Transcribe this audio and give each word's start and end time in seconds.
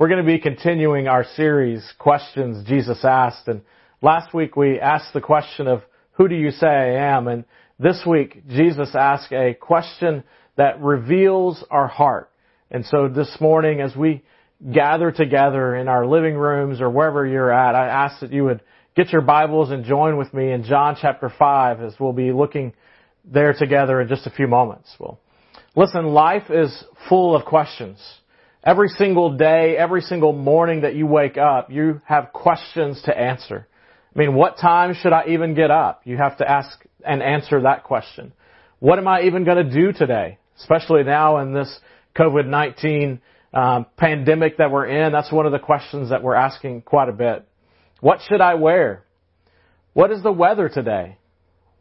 We're 0.00 0.08
going 0.08 0.24
to 0.24 0.32
be 0.32 0.38
continuing 0.38 1.08
our 1.08 1.26
series, 1.36 1.86
Questions 1.98 2.66
Jesus 2.66 3.04
Asked. 3.04 3.48
And 3.48 3.60
last 4.00 4.32
week 4.32 4.56
we 4.56 4.80
asked 4.80 5.12
the 5.12 5.20
question 5.20 5.66
of, 5.66 5.82
Who 6.12 6.26
do 6.26 6.34
you 6.34 6.52
say 6.52 6.66
I 6.66 7.14
am? 7.14 7.28
And 7.28 7.44
this 7.78 8.00
week, 8.06 8.48
Jesus 8.48 8.94
asked 8.94 9.30
a 9.30 9.52
question 9.52 10.24
that 10.56 10.80
reveals 10.80 11.62
our 11.70 11.86
heart. 11.86 12.30
And 12.70 12.86
so 12.86 13.08
this 13.08 13.36
morning, 13.42 13.82
as 13.82 13.94
we 13.94 14.24
gather 14.72 15.12
together 15.12 15.76
in 15.76 15.86
our 15.86 16.06
living 16.06 16.34
rooms 16.34 16.80
or 16.80 16.88
wherever 16.88 17.26
you're 17.26 17.52
at, 17.52 17.74
I 17.74 17.88
ask 17.88 18.20
that 18.20 18.32
you 18.32 18.44
would 18.44 18.62
get 18.96 19.12
your 19.12 19.20
Bibles 19.20 19.70
and 19.70 19.84
join 19.84 20.16
with 20.16 20.32
me 20.32 20.50
in 20.50 20.64
John 20.64 20.96
chapter 20.98 21.30
5 21.38 21.82
as 21.82 21.92
we'll 22.00 22.14
be 22.14 22.32
looking 22.32 22.72
there 23.26 23.52
together 23.52 24.00
in 24.00 24.08
just 24.08 24.26
a 24.26 24.30
few 24.30 24.46
moments. 24.46 24.96
Well, 24.98 25.20
listen, 25.76 26.06
life 26.06 26.48
is 26.48 26.84
full 27.06 27.36
of 27.36 27.44
questions. 27.44 27.98
Every 28.62 28.88
single 28.88 29.38
day, 29.38 29.74
every 29.78 30.02
single 30.02 30.34
morning 30.34 30.82
that 30.82 30.94
you 30.94 31.06
wake 31.06 31.38
up, 31.38 31.70
you 31.70 32.02
have 32.04 32.32
questions 32.34 33.00
to 33.06 33.16
answer. 33.16 33.66
I 34.14 34.18
mean, 34.18 34.34
what 34.34 34.58
time 34.58 34.94
should 34.94 35.14
I 35.14 35.28
even 35.28 35.54
get 35.54 35.70
up? 35.70 36.02
You 36.04 36.18
have 36.18 36.36
to 36.38 36.50
ask 36.50 36.78
and 37.06 37.22
answer 37.22 37.62
that 37.62 37.84
question. 37.84 38.34
What 38.78 38.98
am 38.98 39.08
I 39.08 39.22
even 39.22 39.44
going 39.44 39.66
to 39.66 39.72
do 39.72 39.92
today? 39.92 40.38
Especially 40.58 41.04
now 41.04 41.38
in 41.38 41.54
this 41.54 41.74
COVID-19 42.16 43.20
um, 43.54 43.86
pandemic 43.96 44.58
that 44.58 44.70
we're 44.70 44.86
in, 44.86 45.10
that's 45.10 45.32
one 45.32 45.46
of 45.46 45.52
the 45.52 45.58
questions 45.58 46.10
that 46.10 46.22
we're 46.22 46.34
asking 46.34 46.82
quite 46.82 47.08
a 47.08 47.12
bit. 47.12 47.48
What 48.00 48.18
should 48.28 48.42
I 48.42 48.54
wear? 48.54 49.04
What 49.94 50.10
is 50.10 50.22
the 50.22 50.32
weather 50.32 50.68
today? 50.68 51.16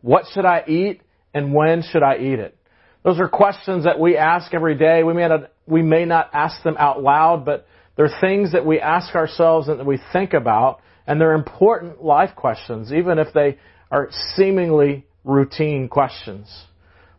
What 0.02 0.26
should 0.34 0.46
I 0.46 0.63
eat 0.66 1.02
and 1.34 1.54
when 1.54 1.84
should 1.84 2.04
I 2.04 2.18
eat 2.20 2.40
it? 2.40 2.57
Those 3.03 3.20
are 3.20 3.30
questions 3.30 3.85
that 3.85 3.99
we 3.99 4.17
ask 4.17 4.53
every 4.53 4.76
day. 4.76 5.03
We 5.03 5.13
may 5.13 5.27
not, 5.27 5.52
we 5.66 5.81
may 5.81 6.05
not 6.05 6.30
ask 6.34 6.62
them 6.63 6.76
out 6.77 7.02
loud, 7.02 7.45
but 7.45 7.66
they're 7.95 8.09
things 8.21 8.52
that 8.52 8.66
we 8.66 8.80
ask 8.80 9.16
ourselves 9.16 9.67
and 9.67 9.80
that 9.80 9.85
we 9.85 9.99
think 10.12 10.34
about, 10.34 10.81
and 11.07 11.20
they're 11.20 11.34
important 11.34 12.04
life 12.04 12.35
questions, 12.35 12.91
even 12.91 13.20
if 13.20 13.34
they 13.34 13.57
are 13.91 14.09
seemingly 14.35 15.05
routine 15.24 15.87
questions. 15.87 16.49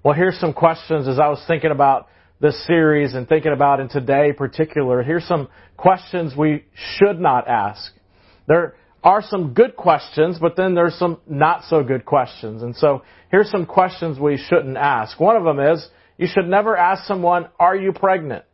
Well, 0.02 0.14
here's 0.14 0.38
some 0.38 0.52
questions 0.52 1.08
as 1.08 1.18
I 1.18 1.28
was 1.28 1.42
thinking 1.46 1.70
about 1.70 2.08
this 2.40 2.66
series 2.66 3.14
and 3.14 3.28
thinking 3.28 3.52
about 3.52 3.80
in 3.80 3.88
today 3.88 4.32
particular. 4.32 5.02
Here's 5.02 5.26
some 5.26 5.48
questions 5.76 6.34
we 6.36 6.64
should 6.74 7.20
not 7.20 7.48
ask. 7.48 7.92
There 8.46 8.74
are 9.02 9.22
some 9.22 9.54
good 9.54 9.76
questions, 9.76 10.38
but 10.38 10.56
then 10.56 10.74
there's 10.74 10.94
some 10.94 11.18
not 11.26 11.64
so 11.64 11.82
good 11.82 12.04
questions. 12.04 12.62
And 12.62 12.76
so 12.76 13.02
here's 13.30 13.50
some 13.50 13.66
questions 13.66 14.18
we 14.18 14.36
shouldn't 14.36 14.76
ask. 14.76 15.18
One 15.18 15.36
of 15.36 15.44
them 15.44 15.58
is, 15.58 15.88
you 16.18 16.26
should 16.26 16.46
never 16.46 16.76
ask 16.76 17.06
someone, 17.06 17.48
are 17.58 17.74
you 17.74 17.92
pregnant? 17.92 18.44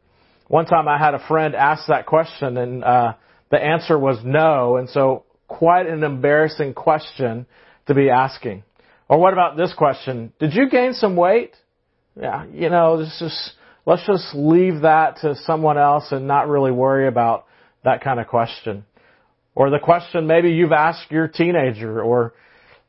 One 0.48 0.66
time 0.66 0.86
I 0.86 0.98
had 0.98 1.14
a 1.14 1.26
friend 1.26 1.54
ask 1.54 1.88
that 1.88 2.06
question 2.06 2.56
and, 2.56 2.84
uh, 2.84 3.14
the 3.50 3.58
answer 3.58 3.98
was 3.98 4.18
no. 4.24 4.76
And 4.76 4.88
so 4.88 5.24
quite 5.48 5.86
an 5.86 6.04
embarrassing 6.04 6.74
question 6.74 7.46
to 7.86 7.94
be 7.94 8.10
asking. 8.10 8.62
Or 9.08 9.18
what 9.18 9.32
about 9.32 9.56
this 9.56 9.72
question? 9.74 10.32
Did 10.38 10.54
you 10.54 10.68
gain 10.68 10.92
some 10.92 11.16
weight? 11.16 11.54
Yeah, 12.20 12.44
you 12.52 12.70
know, 12.70 12.98
this 12.98 13.16
just, 13.18 13.52
let's 13.84 14.06
just 14.06 14.34
leave 14.34 14.82
that 14.82 15.18
to 15.18 15.36
someone 15.44 15.78
else 15.78 16.10
and 16.10 16.26
not 16.26 16.48
really 16.48 16.72
worry 16.72 17.06
about 17.06 17.46
that 17.84 18.02
kind 18.02 18.18
of 18.18 18.26
question. 18.26 18.84
Or 19.56 19.70
the 19.70 19.78
question 19.78 20.26
maybe 20.26 20.50
you've 20.50 20.70
asked 20.70 21.10
your 21.10 21.26
teenager 21.26 22.00
or 22.02 22.34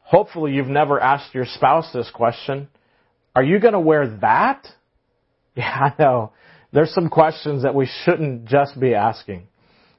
hopefully 0.02 0.52
you've 0.52 0.68
never 0.68 1.00
asked 1.00 1.34
your 1.34 1.46
spouse 1.46 1.92
this 1.94 2.12
question. 2.14 2.68
Are 3.34 3.44
you 3.44 3.59
going 3.59 3.74
to 3.74 3.80
wear 3.80 4.18
that? 4.22 4.68
Yeah, 5.56 5.90
I 5.90 5.94
know. 5.98 6.34
There's 6.72 6.94
some 6.94 7.09
questions 7.09 7.64
that 7.64 7.74
we 7.74 7.90
shouldn't 8.04 8.46
just 8.46 8.80
be 8.80 8.94
asking. 8.94 9.48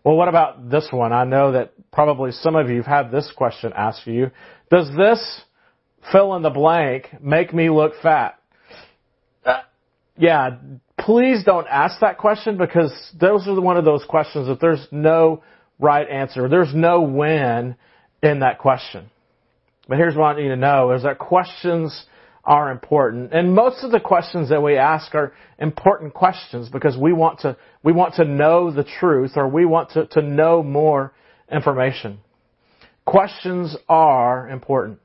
Well, 0.04 0.14
what 0.14 0.28
about 0.28 0.70
this 0.70 0.86
one? 0.92 1.12
I 1.12 1.24
know 1.24 1.50
that 1.50 1.72
probably 1.90 2.30
some 2.30 2.54
of 2.54 2.70
you 2.70 2.76
have 2.76 2.86
had 2.86 3.10
this 3.10 3.32
question 3.36 3.72
asked 3.76 4.06
of 4.06 4.14
you. 4.14 4.30
Does 4.70 4.88
this 4.96 5.40
fill 6.12 6.36
in 6.36 6.42
the 6.42 6.50
blank 6.50 7.08
make 7.20 7.52
me 7.52 7.70
look 7.70 7.94
fat? 8.00 8.38
Uh, 9.44 9.62
yeah, 10.16 10.50
please 10.96 11.42
don't 11.44 11.66
ask 11.66 11.98
that 12.02 12.18
question 12.18 12.56
because 12.56 12.92
those 13.20 13.48
are 13.48 13.60
one 13.60 13.76
of 13.76 13.84
those 13.84 14.04
questions 14.08 14.46
that 14.46 14.60
there's 14.60 14.86
no 14.92 15.42
right 15.78 16.08
answer. 16.08 16.48
There's 16.48 16.74
no 16.74 17.02
when 17.02 17.76
in 18.22 18.40
that 18.40 18.58
question. 18.58 19.10
But 19.88 19.98
here's 19.98 20.16
what 20.16 20.36
I 20.36 20.40
you 20.40 20.48
to 20.50 20.56
know 20.56 20.92
is 20.92 21.04
that 21.04 21.18
questions 21.18 22.04
are 22.44 22.70
important. 22.70 23.32
And 23.32 23.54
most 23.54 23.84
of 23.84 23.90
the 23.90 24.00
questions 24.00 24.48
that 24.48 24.62
we 24.62 24.76
ask 24.76 25.14
are 25.14 25.32
important 25.58 26.14
questions 26.14 26.68
because 26.68 26.96
we 26.96 27.12
want 27.12 27.40
to, 27.40 27.56
we 27.82 27.92
want 27.92 28.14
to 28.14 28.24
know 28.24 28.70
the 28.70 28.84
truth 28.84 29.32
or 29.36 29.48
we 29.48 29.66
want 29.66 29.90
to, 29.90 30.06
to 30.06 30.22
know 30.22 30.62
more 30.62 31.12
information. 31.50 32.18
Questions 33.04 33.76
are 33.88 34.48
important. 34.48 34.98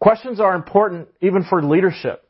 Questions 0.00 0.40
are 0.40 0.54
important 0.54 1.08
even 1.20 1.44
for 1.44 1.62
leadership. 1.62 2.24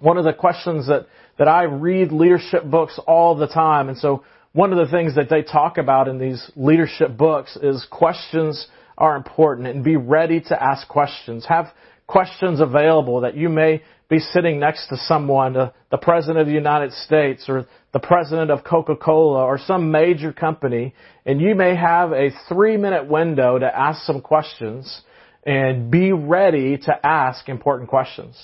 One 0.00 0.16
of 0.16 0.24
the 0.24 0.32
questions 0.32 0.86
that, 0.88 1.06
that 1.38 1.48
I 1.48 1.64
read 1.64 2.12
leadership 2.12 2.64
books 2.64 2.98
all 3.06 3.36
the 3.36 3.46
time, 3.46 3.88
and 3.88 3.98
so 3.98 4.24
one 4.54 4.72
of 4.72 4.78
the 4.78 4.90
things 4.90 5.16
that 5.16 5.28
they 5.28 5.42
talk 5.42 5.78
about 5.78 6.06
in 6.06 6.18
these 6.18 6.50
leadership 6.54 7.16
books 7.16 7.58
is 7.60 7.84
questions 7.90 8.68
are 8.96 9.16
important 9.16 9.66
and 9.66 9.82
be 9.82 9.96
ready 9.96 10.40
to 10.40 10.62
ask 10.62 10.86
questions. 10.86 11.44
Have 11.46 11.66
questions 12.06 12.60
available 12.60 13.22
that 13.22 13.36
you 13.36 13.48
may 13.48 13.82
be 14.08 14.20
sitting 14.20 14.60
next 14.60 14.86
to 14.88 14.96
someone, 14.96 15.56
uh, 15.56 15.72
the 15.90 15.96
President 15.96 16.38
of 16.38 16.46
the 16.46 16.52
United 16.52 16.92
States 16.92 17.46
or 17.48 17.66
the 17.92 17.98
President 17.98 18.52
of 18.52 18.62
Coca-Cola 18.62 19.42
or 19.42 19.58
some 19.58 19.90
major 19.90 20.32
company, 20.32 20.94
and 21.26 21.40
you 21.40 21.56
may 21.56 21.74
have 21.74 22.12
a 22.12 22.30
three 22.48 22.76
minute 22.76 23.08
window 23.08 23.58
to 23.58 23.66
ask 23.66 24.02
some 24.04 24.20
questions 24.20 25.02
and 25.44 25.90
be 25.90 26.12
ready 26.12 26.78
to 26.78 27.06
ask 27.06 27.48
important 27.48 27.90
questions. 27.90 28.40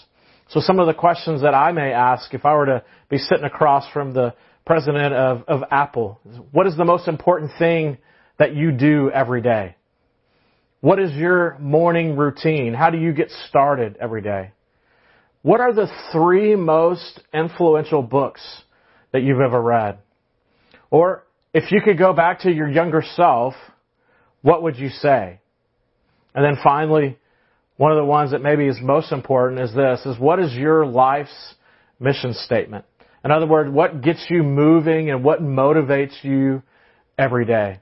So 0.49 0.59
some 0.59 0.81
of 0.81 0.89
the 0.89 0.95
questions 0.95 1.43
that 1.43 1.55
I 1.55 1.71
may 1.71 1.93
ask 1.93 2.35
if 2.35 2.45
I 2.45 2.55
were 2.55 2.67
to 2.67 2.83
be 3.09 3.19
sitting 3.19 3.45
across 3.45 3.89
from 3.93 4.13
the 4.13 4.35
president 4.67 5.15
of, 5.15 5.43
of 5.49 5.63
Apple. 5.71 6.21
What 6.53 6.67
is 6.67 6.77
the 6.77 6.85
most 6.85 7.09
important 7.09 7.51
thing 7.59 7.99
that 8.39 8.55
you 8.55 8.73
do 8.73 9.11
every 9.11 9.43
day? 9.43 9.77
What 10.81 10.99
is 10.99 11.13
your 11.13 11.59
morning 11.59 12.17
routine? 12.17 12.73
How 12.73 12.91
do 12.91 12.99
you 12.99 13.13
get 13.13 13.31
started 13.49 13.97
every 14.01 14.23
day? 14.23 14.53
What 15.43 15.61
are 15.61 15.73
the 15.73 15.89
three 16.13 16.57
most 16.57 17.21
influential 17.33 18.03
books 18.03 18.41
that 19.13 19.23
you've 19.23 19.41
ever 19.41 19.61
read? 19.61 19.99
Or 20.91 21.25
if 21.53 21.71
you 21.73 21.81
could 21.83 21.99
go 21.99 22.13
back 22.13 22.41
to 22.41 22.51
your 22.51 22.69
younger 22.69 23.03
self, 23.15 23.55
what 24.43 24.63
would 24.63 24.77
you 24.77 24.89
say? 24.89 25.41
And 26.35 26.45
then 26.45 26.57
finally, 26.63 27.19
one 27.77 27.93
of 27.93 27.97
the 27.97 28.05
ones 28.05 28.31
that 28.33 28.43
maybe 28.43 28.67
is 28.67 28.79
most 28.81 29.13
important 29.13 29.61
is 29.61 29.75
this, 29.75 30.05
is 30.07 30.19
what 30.19 30.39
is 30.39 30.53
your 30.53 30.87
life's 30.87 31.55
mission 31.99 32.35
statement? 32.35 32.85
In 33.25 33.31
other 33.31 33.47
words, 33.47 33.71
what 33.71 34.03
gets 34.03 34.27
you 34.31 34.43
moving 34.43 35.11
and 35.11 35.23
what 35.23 35.43
motivates 35.43 36.23
you 36.23 36.63
every 37.19 37.45
day? 37.45 37.81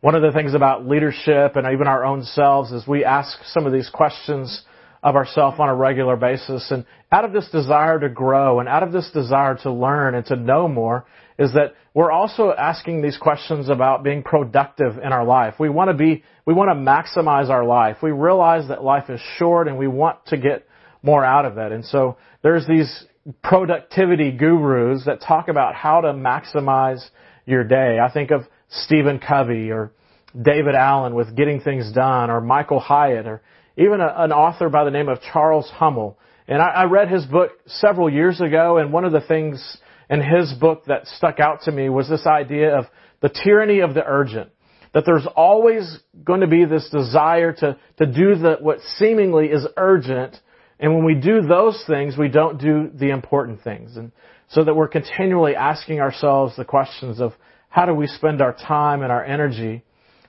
One 0.00 0.14
of 0.14 0.22
the 0.22 0.32
things 0.32 0.54
about 0.54 0.86
leadership 0.86 1.56
and 1.56 1.66
even 1.72 1.86
our 1.86 2.04
own 2.04 2.22
selves 2.22 2.72
is 2.72 2.86
we 2.86 3.04
ask 3.04 3.38
some 3.46 3.66
of 3.66 3.72
these 3.72 3.90
questions 3.90 4.62
of 5.02 5.14
ourselves 5.14 5.58
on 5.60 5.68
a 5.68 5.74
regular 5.74 6.16
basis. 6.16 6.70
And 6.70 6.84
out 7.12 7.24
of 7.24 7.32
this 7.32 7.48
desire 7.50 8.00
to 8.00 8.08
grow 8.08 8.60
and 8.60 8.68
out 8.68 8.82
of 8.82 8.92
this 8.92 9.10
desire 9.12 9.56
to 9.62 9.72
learn 9.72 10.14
and 10.14 10.24
to 10.26 10.36
know 10.36 10.68
more 10.68 11.06
is 11.38 11.52
that 11.52 11.74
we're 11.94 12.10
also 12.10 12.52
asking 12.52 13.02
these 13.02 13.16
questions 13.16 13.68
about 13.68 14.04
being 14.04 14.22
productive 14.22 14.98
in 14.98 15.12
our 15.12 15.24
life. 15.24 15.54
We 15.58 15.68
want 15.68 15.90
to 15.90 15.94
be, 15.94 16.24
we 16.46 16.54
want 16.54 16.70
to 16.70 16.74
maximize 16.74 17.50
our 17.50 17.64
life. 17.64 17.98
We 18.02 18.10
realize 18.10 18.68
that 18.68 18.82
life 18.82 19.10
is 19.10 19.20
short 19.38 19.68
and 19.68 19.78
we 19.78 19.86
want 19.86 20.24
to 20.26 20.36
get 20.36 20.66
more 21.02 21.24
out 21.24 21.44
of 21.44 21.58
it. 21.58 21.72
And 21.72 21.84
so 21.84 22.16
there's 22.42 22.66
these 22.66 23.06
productivity 23.42 24.30
gurus 24.32 25.04
that 25.06 25.20
talk 25.20 25.48
about 25.48 25.74
how 25.74 26.00
to 26.00 26.12
maximize 26.12 27.04
your 27.44 27.64
day. 27.64 27.98
I 27.98 28.12
think 28.12 28.30
of 28.30 28.42
Stephen 28.68 29.18
Covey 29.18 29.70
or 29.70 29.92
David 30.40 30.74
Allen 30.74 31.14
with 31.14 31.34
Getting 31.36 31.60
Things 31.60 31.92
Done 31.92 32.30
or 32.30 32.40
Michael 32.40 32.80
Hyatt 32.80 33.26
or 33.26 33.42
even 33.76 34.00
a, 34.00 34.12
an 34.16 34.32
author 34.32 34.68
by 34.68 34.84
the 34.84 34.90
name 34.90 35.08
of 35.08 35.20
Charles 35.32 35.70
Hummel. 35.70 36.18
And 36.48 36.62
I, 36.62 36.68
I 36.68 36.84
read 36.84 37.10
his 37.10 37.24
book 37.24 37.52
several 37.66 38.10
years 38.10 38.40
ago 38.40 38.78
and 38.78 38.92
one 38.92 39.04
of 39.04 39.12
the 39.12 39.20
things 39.20 39.78
in 40.08 40.20
his 40.20 40.52
book 40.52 40.84
that 40.86 41.06
stuck 41.06 41.40
out 41.40 41.62
to 41.62 41.72
me 41.72 41.88
was 41.88 42.08
this 42.08 42.26
idea 42.26 42.78
of 42.78 42.86
the 43.22 43.28
tyranny 43.28 43.80
of 43.80 43.94
the 43.94 44.04
urgent. 44.06 44.50
That 44.94 45.04
there's 45.04 45.26
always 45.36 45.98
going 46.24 46.40
to 46.40 46.46
be 46.46 46.64
this 46.64 46.88
desire 46.90 47.52
to, 47.52 47.76
to 47.98 48.06
do 48.06 48.34
the, 48.36 48.56
what 48.60 48.78
seemingly 48.98 49.46
is 49.46 49.66
urgent 49.76 50.38
and 50.78 50.94
when 50.94 51.04
we 51.04 51.14
do 51.14 51.40
those 51.42 51.82
things, 51.86 52.16
we 52.18 52.28
don't 52.28 52.60
do 52.60 52.90
the 52.92 53.10
important 53.10 53.62
things. 53.62 53.96
And 53.96 54.12
so 54.48 54.64
that 54.64 54.74
we're 54.74 54.88
continually 54.88 55.56
asking 55.56 56.00
ourselves 56.00 56.54
the 56.56 56.64
questions 56.64 57.20
of 57.20 57.32
how 57.68 57.86
do 57.86 57.94
we 57.94 58.06
spend 58.06 58.40
our 58.40 58.52
time 58.52 59.02
and 59.02 59.10
our 59.10 59.24
energy 59.24 59.82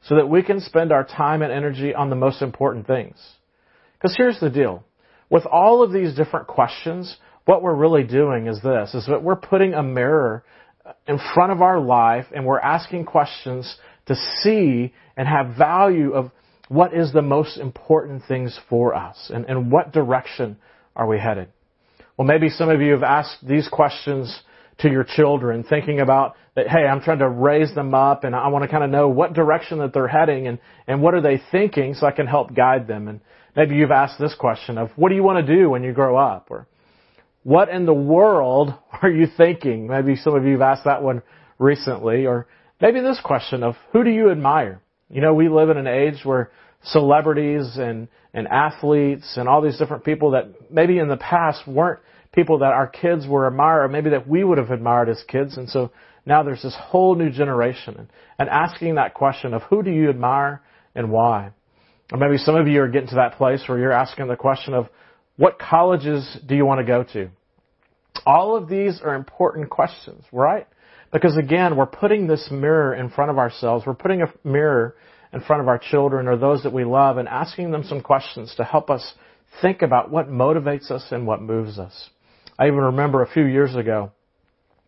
so 0.03 0.15
that 0.15 0.29
we 0.29 0.41
can 0.41 0.61
spend 0.61 0.91
our 0.91 1.03
time 1.03 1.41
and 1.41 1.51
energy 1.51 1.93
on 1.93 2.09
the 2.09 2.15
most 2.15 2.41
important 2.41 2.87
things. 2.87 3.15
Because 3.93 4.15
here's 4.17 4.39
the 4.39 4.49
deal. 4.49 4.83
With 5.29 5.45
all 5.45 5.83
of 5.83 5.91
these 5.91 6.15
different 6.15 6.47
questions, 6.47 7.17
what 7.45 7.61
we're 7.61 7.75
really 7.75 8.03
doing 8.03 8.47
is 8.47 8.61
this, 8.61 8.93
is 8.93 9.05
that 9.07 9.21
we're 9.21 9.35
putting 9.35 9.73
a 9.73 9.83
mirror 9.83 10.43
in 11.07 11.19
front 11.33 11.51
of 11.51 11.61
our 11.61 11.79
life 11.79 12.25
and 12.33 12.45
we're 12.45 12.59
asking 12.59 13.03
questions 13.05 13.77
to 14.05 14.15
see 14.41 14.93
and 15.17 15.27
have 15.27 15.57
value 15.57 16.13
of 16.13 16.31
what 16.69 16.93
is 16.93 17.13
the 17.13 17.21
most 17.21 17.57
important 17.57 18.23
things 18.27 18.59
for 18.69 18.93
us 18.93 19.31
and, 19.33 19.45
and 19.45 19.71
what 19.71 19.91
direction 19.93 20.57
are 20.95 21.07
we 21.07 21.19
headed. 21.19 21.49
Well, 22.17 22.27
maybe 22.27 22.49
some 22.49 22.69
of 22.69 22.81
you 22.81 22.93
have 22.93 23.03
asked 23.03 23.47
these 23.47 23.67
questions 23.67 24.41
to 24.79 24.89
your 24.89 25.03
children, 25.03 25.63
thinking 25.63 25.99
about 26.01 26.35
that, 26.55 26.67
hey, 26.67 26.85
I'm 26.85 27.01
trying 27.01 27.19
to 27.19 27.29
raise 27.29 27.73
them 27.73 27.93
up 27.93 28.23
and 28.23 28.35
I 28.35 28.47
want 28.49 28.63
to 28.63 28.67
kind 28.67 28.83
of 28.83 28.89
know 28.89 29.07
what 29.07 29.33
direction 29.33 29.79
that 29.79 29.93
they're 29.93 30.07
heading 30.07 30.47
and, 30.47 30.59
and 30.87 31.01
what 31.01 31.13
are 31.13 31.21
they 31.21 31.41
thinking 31.51 31.93
so 31.93 32.05
I 32.05 32.11
can 32.11 32.27
help 32.27 32.55
guide 32.55 32.87
them. 32.87 33.07
And 33.07 33.21
maybe 33.55 33.75
you've 33.75 33.91
asked 33.91 34.19
this 34.19 34.35
question 34.35 34.77
of 34.77 34.89
what 34.95 35.09
do 35.09 35.15
you 35.15 35.23
want 35.23 35.45
to 35.45 35.55
do 35.55 35.69
when 35.69 35.83
you 35.83 35.93
grow 35.93 36.17
up? 36.17 36.47
Or 36.49 36.67
what 37.43 37.69
in 37.69 37.85
the 37.85 37.93
world 37.93 38.73
are 39.01 39.09
you 39.09 39.27
thinking? 39.37 39.87
Maybe 39.87 40.15
some 40.15 40.35
of 40.35 40.43
you 40.43 40.53
have 40.53 40.61
asked 40.61 40.85
that 40.85 41.01
one 41.01 41.21
recently. 41.59 42.25
Or 42.25 42.47
maybe 42.81 42.99
this 43.01 43.19
question 43.23 43.63
of 43.63 43.75
who 43.93 44.03
do 44.03 44.09
you 44.09 44.31
admire? 44.31 44.81
You 45.09 45.21
know, 45.21 45.33
we 45.33 45.49
live 45.49 45.69
in 45.69 45.77
an 45.77 45.87
age 45.87 46.23
where 46.23 46.51
celebrities 46.83 47.77
and, 47.77 48.07
and 48.33 48.47
athletes 48.47 49.33
and 49.37 49.47
all 49.47 49.61
these 49.61 49.77
different 49.77 50.03
people 50.03 50.31
that 50.31 50.71
maybe 50.71 50.99
in 50.99 51.07
the 51.07 51.17
past 51.17 51.67
weren't 51.67 51.99
people 52.33 52.59
that 52.59 52.73
our 52.73 52.87
kids 52.87 53.25
were 53.27 53.47
admired, 53.47 53.89
maybe 53.89 54.11
that 54.11 54.27
we 54.27 54.43
would 54.43 54.57
have 54.57 54.69
admired 54.69 55.09
as 55.09 55.23
kids. 55.27 55.57
And 55.57 55.69
so 55.69 55.91
now 56.25 56.43
there's 56.43 56.61
this 56.61 56.75
whole 56.79 57.15
new 57.15 57.31
generation. 57.31 57.95
And, 57.97 58.07
and 58.37 58.49
asking 58.49 58.95
that 58.95 59.13
question 59.13 59.53
of 59.53 59.63
who 59.63 59.81
do 59.81 59.91
you 59.91 60.09
admire 60.09 60.61
and 60.93 61.09
why? 61.09 61.51
Or 62.11 62.17
maybe 62.17 62.37
some 62.37 62.55
of 62.55 62.67
you 62.67 62.81
are 62.81 62.87
getting 62.87 63.09
to 63.09 63.15
that 63.15 63.37
place 63.37 63.63
where 63.67 63.79
you're 63.79 63.91
asking 63.91 64.27
the 64.27 64.35
question 64.35 64.73
of 64.73 64.87
what 65.37 65.57
colleges 65.59 66.37
do 66.45 66.55
you 66.55 66.65
want 66.65 66.79
to 66.79 66.85
go 66.85 67.03
to? 67.13 67.29
All 68.25 68.55
of 68.55 68.67
these 68.67 69.01
are 69.01 69.15
important 69.15 69.69
questions, 69.69 70.23
right? 70.31 70.67
Because 71.11 71.37
again, 71.37 71.75
we're 71.75 71.85
putting 71.85 72.27
this 72.27 72.49
mirror 72.51 72.93
in 72.93 73.09
front 73.09 73.31
of 73.31 73.37
ourselves. 73.37 73.85
We're 73.85 73.93
putting 73.93 74.21
a 74.21 74.33
mirror 74.43 74.95
in 75.33 75.41
front 75.41 75.61
of 75.61 75.67
our 75.67 75.77
children 75.77 76.27
or 76.27 76.37
those 76.37 76.63
that 76.63 76.73
we 76.73 76.83
love 76.83 77.17
and 77.17 77.27
asking 77.27 77.71
them 77.71 77.83
some 77.83 78.01
questions 78.01 78.53
to 78.57 78.63
help 78.63 78.89
us 78.89 79.13
think 79.61 79.81
about 79.81 80.11
what 80.11 80.29
motivates 80.29 80.91
us 80.91 81.05
and 81.11 81.25
what 81.25 81.41
moves 81.41 81.79
us. 81.79 82.09
I 82.59 82.67
even 82.67 82.79
remember 82.79 83.21
a 83.21 83.31
few 83.31 83.45
years 83.45 83.75
ago, 83.75 84.11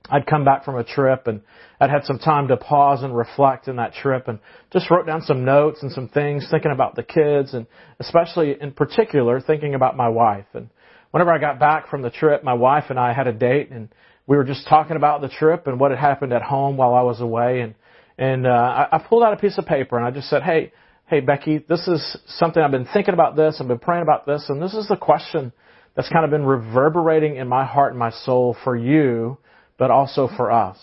I'd 0.09 0.25
come 0.25 0.43
back 0.43 0.65
from 0.65 0.75
a 0.75 0.83
trip 0.83 1.27
and 1.27 1.41
I'd 1.79 1.89
had 1.89 2.05
some 2.05 2.19
time 2.19 2.47
to 2.47 2.57
pause 2.57 3.03
and 3.03 3.15
reflect 3.15 3.67
in 3.67 3.75
that 3.75 3.93
trip 3.93 4.27
and 4.27 4.39
just 4.73 4.89
wrote 4.89 5.05
down 5.05 5.21
some 5.21 5.45
notes 5.45 5.83
and 5.83 5.91
some 5.91 6.09
things 6.09 6.47
thinking 6.49 6.71
about 6.71 6.95
the 6.95 7.03
kids 7.03 7.53
and 7.53 7.67
especially 7.99 8.55
in 8.59 8.71
particular 8.71 9.39
thinking 9.39 9.75
about 9.75 9.95
my 9.95 10.09
wife. 10.09 10.47
And 10.53 10.69
whenever 11.11 11.31
I 11.31 11.37
got 11.37 11.59
back 11.59 11.89
from 11.89 12.01
the 12.01 12.09
trip, 12.09 12.43
my 12.43 12.53
wife 12.53 12.85
and 12.89 12.99
I 12.99 13.13
had 13.13 13.27
a 13.27 13.33
date 13.33 13.69
and 13.71 13.89
we 14.29 14.37
were 14.37 14.43
just 14.43 14.67
talking 14.67 14.95
about 14.95 15.21
the 15.21 15.27
trip 15.27 15.65
and 15.65 15.79
what 15.79 15.89
had 15.89 15.99
happened 15.99 16.31
at 16.31 16.43
home 16.43 16.77
while 16.77 16.93
I 16.93 17.01
was 17.01 17.19
away 17.19 17.61
and 17.61 17.73
and 18.17 18.45
uh, 18.45 18.49
I, 18.49 18.97
I 18.97 18.99
pulled 18.99 19.23
out 19.23 19.33
a 19.33 19.37
piece 19.37 19.57
of 19.57 19.65
paper 19.65 19.97
and 19.97 20.05
I 20.05 20.11
just 20.11 20.29
said, 20.29 20.43
"Hey, 20.43 20.71
hey 21.07 21.19
Becky, 21.21 21.65
this 21.67 21.87
is 21.87 22.17
something 22.27 22.61
I've 22.61 22.69
been 22.69 22.87
thinking 22.93 23.13
about 23.13 23.35
this, 23.35 23.57
I've 23.59 23.67
been 23.67 23.79
praying 23.79 24.03
about 24.03 24.25
this, 24.27 24.45
and 24.49 24.61
this 24.61 24.73
is 24.73 24.87
the 24.87 24.97
question 24.97 25.51
that's 25.95 26.09
kind 26.09 26.25
of 26.25 26.31
been 26.31 26.45
reverberating 26.45 27.37
in 27.37 27.47
my 27.47 27.65
heart 27.65 27.93
and 27.93 27.99
my 27.99 28.11
soul 28.11 28.55
for 28.63 28.75
you, 28.75 29.37
but 29.77 29.89
also 29.89 30.29
for 30.37 30.51
us. 30.51 30.77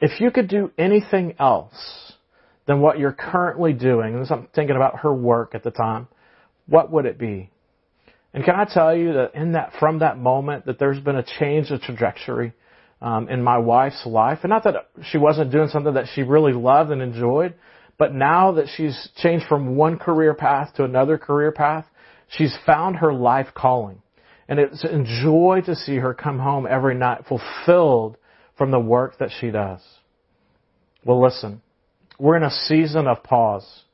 If 0.00 0.20
you 0.20 0.30
could 0.30 0.48
do 0.48 0.70
anything 0.78 1.34
else 1.38 2.14
than 2.66 2.80
what 2.80 2.98
you're 2.98 3.12
currently 3.12 3.72
doing, 3.72 4.14
and 4.14 4.26
I'm 4.30 4.48
thinking 4.54 4.76
about 4.76 5.00
her 5.00 5.12
work 5.12 5.54
at 5.54 5.64
the 5.64 5.70
time, 5.72 6.08
what 6.66 6.90
would 6.90 7.04
it 7.04 7.18
be? 7.18 7.50
And 8.34 8.44
can 8.44 8.56
I 8.56 8.64
tell 8.64 8.94
you 8.94 9.12
that 9.12 9.34
in 9.34 9.52
that, 9.52 9.72
from 9.78 10.00
that 10.00 10.18
moment, 10.18 10.66
that 10.66 10.80
there's 10.80 10.98
been 10.98 11.16
a 11.16 11.24
change 11.38 11.70
of 11.70 11.80
trajectory 11.80 12.52
um, 13.00 13.28
in 13.28 13.42
my 13.42 13.58
wife's 13.58 14.04
life, 14.04 14.40
and 14.42 14.50
not 14.50 14.64
that 14.64 14.88
she 15.04 15.18
wasn't 15.18 15.52
doing 15.52 15.68
something 15.68 15.94
that 15.94 16.06
she 16.14 16.22
really 16.22 16.52
loved 16.52 16.90
and 16.90 17.00
enjoyed, 17.00 17.54
but 17.96 18.12
now 18.12 18.52
that 18.52 18.66
she's 18.76 19.08
changed 19.22 19.46
from 19.46 19.76
one 19.76 19.98
career 19.98 20.34
path 20.34 20.74
to 20.74 20.84
another 20.84 21.16
career 21.16 21.52
path, 21.52 21.86
she's 22.28 22.54
found 22.66 22.96
her 22.96 23.12
life 23.12 23.48
calling. 23.54 24.02
And 24.48 24.58
it's 24.58 24.82
a 24.82 25.04
joy 25.22 25.62
to 25.66 25.76
see 25.76 25.96
her 25.96 26.12
come 26.12 26.40
home 26.40 26.66
every 26.68 26.96
night 26.96 27.24
fulfilled 27.28 28.16
from 28.58 28.72
the 28.72 28.80
work 28.80 29.18
that 29.18 29.30
she 29.40 29.52
does. 29.52 29.80
Well, 31.04 31.22
listen, 31.22 31.62
we're 32.18 32.36
in 32.36 32.42
a 32.42 32.50
season 32.50 33.06
of 33.06 33.22
pause. 33.22 33.84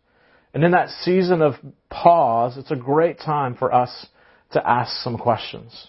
And 0.54 0.64
in 0.64 0.72
that 0.72 0.88
season 1.02 1.42
of 1.42 1.54
pause, 1.90 2.56
it's 2.56 2.70
a 2.70 2.76
great 2.76 3.19
time 3.19 3.54
for 3.54 3.72
us 3.72 4.06
to 4.52 4.69
ask 4.69 4.93
some 5.02 5.19
questions. 5.19 5.88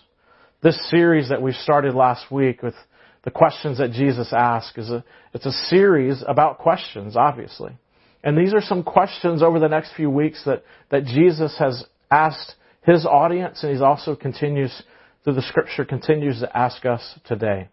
This 0.61 0.79
series 0.89 1.29
that 1.29 1.41
we 1.41 1.53
started 1.53 1.95
last 1.95 2.31
week 2.31 2.61
with 2.61 2.75
the 3.23 3.31
questions 3.31 3.77
that 3.77 3.91
Jesus 3.91 4.31
asked 4.33 4.77
is 4.77 4.89
a, 4.89 5.03
it's 5.33 5.45
a 5.45 5.51
series 5.51 6.23
about 6.27 6.59
questions, 6.59 7.15
obviously. 7.15 7.77
And 8.23 8.37
these 8.37 8.53
are 8.53 8.61
some 8.61 8.83
questions 8.83 9.41
over 9.41 9.59
the 9.59 9.67
next 9.67 9.93
few 9.95 10.09
weeks 10.09 10.43
that, 10.45 10.63
that 10.89 11.05
Jesus 11.05 11.55
has 11.57 11.85
asked 12.11 12.55
his 12.83 13.05
audience, 13.05 13.63
and 13.63 13.75
he 13.75 13.83
also 13.83 14.15
continues 14.15 14.83
through 15.23 15.33
the 15.33 15.41
scripture, 15.43 15.85
continues 15.85 16.39
to 16.39 16.57
ask 16.57 16.85
us 16.85 17.19
today. 17.25 17.69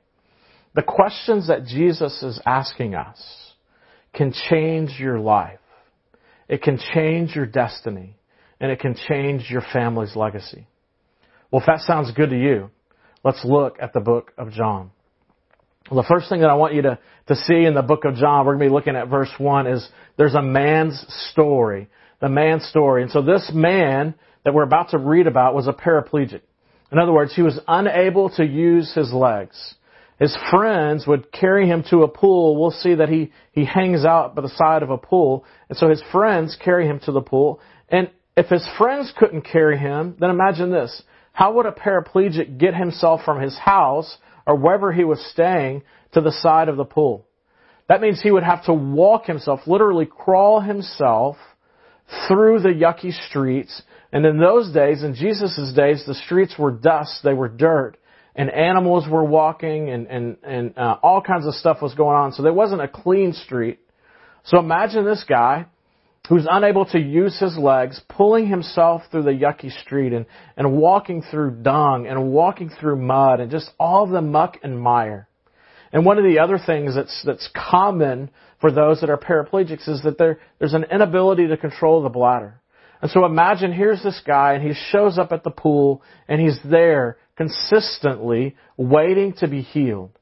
The 0.75 0.82
questions 0.82 1.49
that 1.49 1.64
Jesus 1.64 2.23
is 2.23 2.40
asking 2.46 2.94
us 2.94 3.19
can 4.14 4.32
change 4.50 4.99
your 4.99 5.19
life. 5.19 5.58
It 6.49 6.62
can 6.62 6.79
change 6.94 7.35
your 7.35 7.46
destiny, 7.46 8.17
and 8.61 8.70
it 8.70 8.81
can 8.81 8.94
change 9.08 9.50
your 9.50 9.62
family's 9.73 10.17
legacy. 10.17 10.67
Well, 11.50 11.61
if 11.61 11.67
that 11.67 11.81
sounds 11.81 12.11
good 12.12 12.31
to 12.31 12.39
you, 12.39 12.71
let's 13.25 13.45
look 13.45 13.79
at 13.81 13.93
the 13.93 14.00
book 14.00 14.33
of 14.37 14.53
John. 14.53 14.91
Well, 15.91 16.03
the 16.03 16.09
first 16.09 16.29
thing 16.29 16.41
that 16.41 16.50
I 16.50 16.55
want 16.55 16.75
you 16.75 16.83
to, 16.83 16.99
to 17.29 17.35
see 17.35 17.65
in 17.65 17.75
the 17.75 17.83
book 17.83 18.05
of 18.05 18.17
John, 18.17 18.45
we're 18.45 18.56
going 18.56 18.67
to 18.67 18.71
be 18.71 18.75
looking 18.75 18.97
at 18.97 19.09
verse 19.09 19.33
1, 19.39 19.67
is 19.67 19.89
there's 20.19 20.35
a 20.35 20.43
man's 20.43 21.03
story. 21.31 21.89
The 22.21 22.29
man's 22.29 22.65
story. 22.67 23.03
And 23.03 23.11
so 23.11 23.23
this 23.23 23.50
man 23.55 24.15
that 24.45 24.53
we're 24.53 24.65
about 24.65 24.91
to 24.91 24.99
read 24.99 25.27
about 25.27 25.55
was 25.55 25.67
a 25.67 25.73
paraplegic. 25.73 26.43
In 26.93 26.99
other 26.99 27.12
words, 27.12 27.35
he 27.35 27.43
was 27.43 27.59
unable 27.67 28.31
to 28.37 28.45
use 28.45 28.93
his 28.95 29.12
legs. 29.12 29.75
His 30.19 30.37
friends 30.50 31.06
would 31.06 31.31
carry 31.31 31.69
him 31.69 31.85
to 31.91 32.03
a 32.03 32.09
pool. 32.09 32.61
We'll 32.61 32.73
see 32.73 32.97
that 32.97 33.09
he, 33.09 33.33
he 33.53 33.65
hangs 33.65 34.05
out 34.05 34.35
by 34.35 34.43
the 34.43 34.49
side 34.49 34.83
of 34.83 34.91
a 34.91 34.99
pool. 34.99 35.45
And 35.69 35.79
so 35.79 35.89
his 35.89 36.03
friends 36.11 36.56
carry 36.62 36.87
him 36.87 37.00
to 37.05 37.12
the 37.12 37.21
pool. 37.21 37.61
And 37.89 38.11
if 38.37 38.47
his 38.47 38.67
friends 38.77 39.12
couldn't 39.17 39.43
carry 39.43 39.79
him, 39.79 40.17
then 40.19 40.31
imagine 40.31 40.71
this. 40.71 41.03
How 41.38 41.52
would 41.52 41.67
a 41.67 41.70
paraplegic 41.70 42.58
get 42.58 42.75
himself 42.75 43.20
from 43.25 43.40
his 43.40 43.56
house 43.56 44.19
or 44.44 44.56
wherever 44.56 44.93
he 44.93 45.05
was 45.05 45.25
staying 45.32 45.85
to 46.14 46.20
the 46.20 46.32
side 46.32 46.69
of 46.69 46.76
the 46.76 46.85
pool? 46.85 47.26
That 47.88 48.00
means 48.00 48.20
he 48.20 48.32
would 48.32 48.43
have 48.43 48.64
to 48.64 48.75
walk 48.75 49.26
himself, 49.26 49.61
literally 49.67 50.05
crawl 50.05 50.61
himself 50.61 51.37
through 52.26 52.61
the 52.62 52.71
yucky 52.71 53.12
streets 53.28 53.83
and 54.12 54.25
in 54.25 54.38
those 54.38 54.73
days, 54.73 55.04
in 55.04 55.14
Jesus' 55.14 55.73
days, 55.76 56.04
the 56.07 56.14
streets 56.14 56.59
were 56.59 56.71
dust, 56.71 57.21
they 57.23 57.35
were 57.35 57.49
dirt, 57.49 57.97
and 58.35 58.50
animals 58.50 59.07
were 59.09 59.25
walking, 59.25 59.90
and, 59.90 60.07
and, 60.07 60.37
and 60.42 60.78
uh, 60.78 60.97
all 61.02 61.21
kinds 61.21 61.47
of 61.47 61.54
stuff 61.54 61.83
was 61.83 61.95
going 61.95 62.16
on. 62.16 62.33
So 62.33 62.42
there 62.42 62.52
wasn't 62.52 62.80
a 62.80 62.88
clean 62.88 63.33
street. 63.33 63.78
So 64.45 64.59
imagine 64.59 65.04
this 65.04 65.25
guy 65.28 65.66
who's 66.28 66.47
unable 66.50 66.85
to 66.87 66.99
use 66.99 67.38
his 67.38 67.56
legs, 67.56 68.00
pulling 68.08 68.47
himself 68.47 69.02
through 69.11 69.23
the 69.23 69.30
yucky 69.30 69.73
street 69.80 70.12
and, 70.12 70.26
and 70.56 70.76
walking 70.76 71.23
through 71.23 71.62
dung 71.62 72.06
and 72.06 72.30
walking 72.30 72.68
through 72.68 72.97
mud 72.97 73.40
and 73.40 73.50
just 73.50 73.70
all 73.80 74.06
the 74.06 74.20
muck 74.20 74.58
and 74.62 74.80
mire. 74.80 75.26
And 75.90 76.04
one 76.04 76.18
of 76.18 76.25
the 76.25 76.38
other 76.40 76.58
things 76.58 76.94
that's, 76.94 77.23
that's 77.25 77.49
common 77.56 78.30
for 78.61 78.70
those 78.70 79.00
that 79.00 79.08
are 79.08 79.16
paraplegics 79.16 79.88
is 79.88 80.02
that 80.02 80.18
there, 80.18 80.38
there's 80.58 80.75
an 80.75 80.85
inability 80.92 81.49
to 81.49 81.56
control 81.56 82.02
the 82.02 82.11
bladder. 82.11 82.61
And 83.00 83.11
so 83.11 83.25
imagine 83.25 83.73
here's 83.73 84.02
this 84.02 84.20
guy 84.26 84.54
and 84.54 84.62
he 84.62 84.75
shows 84.90 85.18
up 85.18 85.32
at 85.32 85.44
the 85.44 85.50
pool 85.50 86.02
and 86.26 86.40
he's 86.40 86.58
there 86.64 87.16
consistently 87.37 88.56
waiting 88.76 89.32
to 89.35 89.49
be 89.49 89.62
healed. 89.62 90.17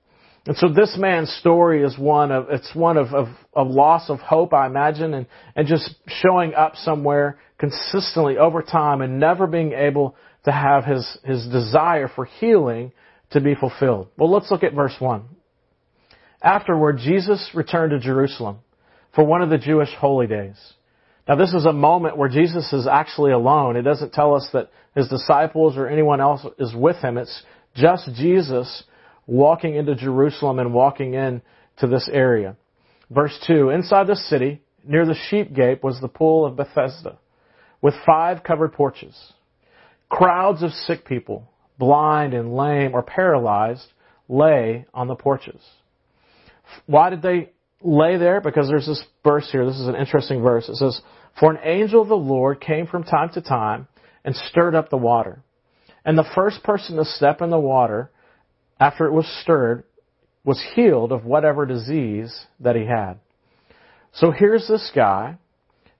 And 0.46 0.56
so 0.56 0.68
this 0.68 0.96
man's 0.96 1.30
story 1.40 1.82
is 1.82 1.98
one 1.98 2.30
of, 2.30 2.46
it's 2.50 2.72
one 2.74 2.96
of, 2.96 3.08
of, 3.12 3.28
of 3.52 3.66
loss 3.68 4.08
of 4.08 4.20
hope, 4.20 4.54
I 4.54 4.66
imagine, 4.66 5.12
and, 5.12 5.26
and 5.56 5.66
just 5.66 5.92
showing 6.06 6.54
up 6.54 6.76
somewhere 6.76 7.38
consistently 7.58 8.38
over 8.38 8.62
time 8.62 9.00
and 9.00 9.18
never 9.18 9.48
being 9.48 9.72
able 9.72 10.14
to 10.44 10.52
have 10.52 10.84
his, 10.84 11.18
his 11.24 11.46
desire 11.48 12.08
for 12.14 12.26
healing 12.26 12.92
to 13.30 13.40
be 13.40 13.56
fulfilled. 13.56 14.08
Well, 14.16 14.30
let's 14.30 14.50
look 14.50 14.62
at 14.62 14.72
verse 14.72 14.94
1. 15.00 15.24
Afterward, 16.40 16.98
Jesus 16.98 17.50
returned 17.52 17.90
to 17.90 17.98
Jerusalem 17.98 18.58
for 19.16 19.24
one 19.24 19.42
of 19.42 19.50
the 19.50 19.58
Jewish 19.58 19.92
holy 19.98 20.28
days. 20.28 20.56
Now 21.26 21.34
this 21.34 21.52
is 21.54 21.64
a 21.64 21.72
moment 21.72 22.16
where 22.16 22.28
Jesus 22.28 22.72
is 22.72 22.86
actually 22.86 23.32
alone. 23.32 23.76
It 23.76 23.82
doesn't 23.82 24.12
tell 24.12 24.36
us 24.36 24.48
that 24.52 24.70
his 24.94 25.08
disciples 25.08 25.76
or 25.76 25.88
anyone 25.88 26.20
else 26.20 26.46
is 26.58 26.72
with 26.72 26.96
him. 26.98 27.18
It's 27.18 27.42
just 27.74 28.08
Jesus 28.14 28.84
walking 29.26 29.75
into 29.75 29.95
Jerusalem 29.95 30.59
and 30.59 30.73
walking 30.73 31.14
in 31.14 31.42
to 31.78 31.87
this 31.87 32.09
area. 32.12 32.56
Verse 33.11 33.37
2, 33.47 33.71
inside 33.71 34.06
the 34.06 34.16
city, 34.16 34.62
near 34.85 35.06
the 35.06 35.16
sheep 35.28 35.54
gate, 35.54 35.83
was 35.83 36.00
the 36.00 36.09
pool 36.09 36.45
of 36.45 36.56
Bethesda, 36.56 37.18
with 37.80 37.95
five 38.04 38.42
covered 38.42 38.73
porches. 38.73 39.33
Crowds 40.09 40.62
of 40.62 40.71
sick 40.71 41.04
people, 41.04 41.50
blind 41.78 42.35
and 42.35 42.54
lame 42.54 42.95
or 42.95 43.02
paralyzed, 43.02 43.92
lay 44.28 44.87
on 44.95 45.09
the 45.09 45.14
porches. 45.14 45.61
Why 46.87 47.11
did 47.11 47.23
they 47.23 47.50
lay 47.83 48.16
there? 48.16 48.40
Because 48.40 48.68
there's 48.68 48.87
this 48.87 49.04
verse 49.25 49.49
here. 49.50 49.66
This 49.66 49.78
is 49.78 49.88
an 49.88 49.95
interesting 49.95 50.42
verse. 50.42 50.68
It 50.68 50.76
says, 50.76 51.00
For 51.38 51.52
an 51.52 51.61
angel 51.62 52.02
of 52.02 52.09
the 52.09 52.16
Lord 52.16 52.61
came 52.61 52.87
from 52.87 53.04
time 53.04 53.30
to 53.35 53.40
time 53.40 53.87
and 54.25 54.35
stirred 54.35 54.75
up 54.75 54.90
the 54.90 54.97
water. 54.97 55.42
And 56.04 56.16
the 56.16 56.28
first 56.35 56.62
person 56.62 56.97
to 56.97 57.04
step 57.04 57.40
in 57.40 57.50
the 57.50 57.59
water 57.59 58.11
after 58.78 59.06
it 59.06 59.12
was 59.12 59.26
stirred 59.42 59.85
was 60.45 60.64
healed 60.75 61.12
of 61.12 61.25
whatever 61.25 61.66
disease 61.66 62.47
that 62.61 62.76
he 62.76 62.87
had. 62.87 63.14
So 64.12 64.30
here's 64.30 64.68
this 64.68 64.90
guy. 64.95 65.38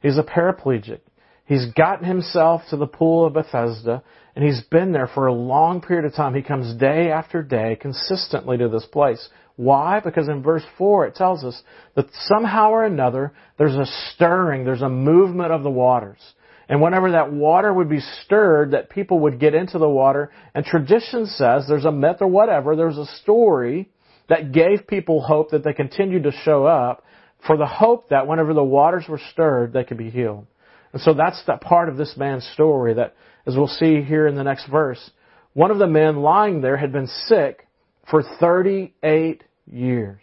He's 0.01 0.19
a 0.19 0.23
paraplegic. 0.23 1.01
He's 1.47 1.67
gotten 1.75 2.07
himself 2.07 2.63
to 2.71 2.77
the 2.77 2.87
pool 2.87 3.27
of 3.27 3.35
Bethesda, 3.35 4.03
and 4.35 4.45
he's 4.45 4.63
been 4.71 4.93
there 4.93 5.07
for 5.07 5.27
a 5.27 5.33
long 5.33 5.81
period 5.81 6.05
of 6.05 6.15
time. 6.15 6.35
He 6.35 6.43
comes 6.43 6.75
day 6.79 7.11
after 7.11 7.43
day 7.43 7.77
consistently 7.81 8.59
to 8.59 8.69
this 8.69 8.87
place. 8.87 9.29
Why? 9.55 10.01
Because 10.01 10.29
in 10.29 10.43
verse 10.43 10.65
4 10.77 11.07
it 11.07 11.15
tells 11.15 11.45
us 11.45 11.63
that 11.95 12.09
somehow 12.27 12.71
or 12.71 12.85
another 12.85 13.33
there's 13.59 13.77
a 13.77 13.87
stirring, 14.13 14.65
there's 14.65 14.83
a 14.83 14.89
movement 14.89 15.53
of 15.53 15.63
the 15.63 15.71
waters. 15.71 16.21
And 16.69 16.81
whenever 16.81 17.13
that 17.13 17.33
water 17.33 17.73
would 17.73 17.89
be 17.89 18.01
stirred, 18.25 18.73
that 18.73 18.91
people 18.91 19.21
would 19.21 19.39
get 19.39 19.55
into 19.55 19.79
the 19.79 19.89
water, 19.89 20.33
and 20.55 20.65
tradition 20.65 21.27
says 21.27 21.67
there's 21.69 21.85
a 21.85 21.93
myth 21.93 22.17
or 22.21 22.27
whatever, 22.27 22.75
there's 22.75 22.99
a 22.99 23.07
story 23.23 23.89
that 24.29 24.53
gave 24.53 24.87
people 24.89 25.21
hope 25.21 25.51
that 25.51 25.63
they 25.63 25.73
continued 25.73 26.25
to 26.25 26.33
show 26.33 26.67
up 26.67 27.05
for 27.47 27.57
the 27.57 27.67
hope 27.67 28.09
that 28.09 28.27
whenever 28.27 28.53
the 28.53 28.65
waters 28.65 29.05
were 29.09 29.21
stirred, 29.31 29.73
they 29.73 29.85
could 29.85 29.99
be 29.99 30.11
healed. 30.11 30.47
And 30.93 31.01
so 31.01 31.15
that's 31.15 31.41
that 31.47 31.61
part 31.61 31.89
of 31.89 31.97
this 31.97 32.15
man's 32.17 32.47
story 32.55 32.95
that, 32.95 33.15
as 33.47 33.55
we'll 33.57 33.69
see 33.69 34.03
here 34.03 34.27
in 34.27 34.35
the 34.35 34.43
next 34.43 34.67
verse, 34.69 35.11
one 35.53 35.71
of 35.71 35.79
the 35.79 35.87
men 35.87 36.17
lying 36.17 36.61
there 36.61 36.77
had 36.77 36.93
been 36.93 37.07
sick 37.27 37.69
for 38.11 38.23
38 38.41 39.45
years. 39.71 40.21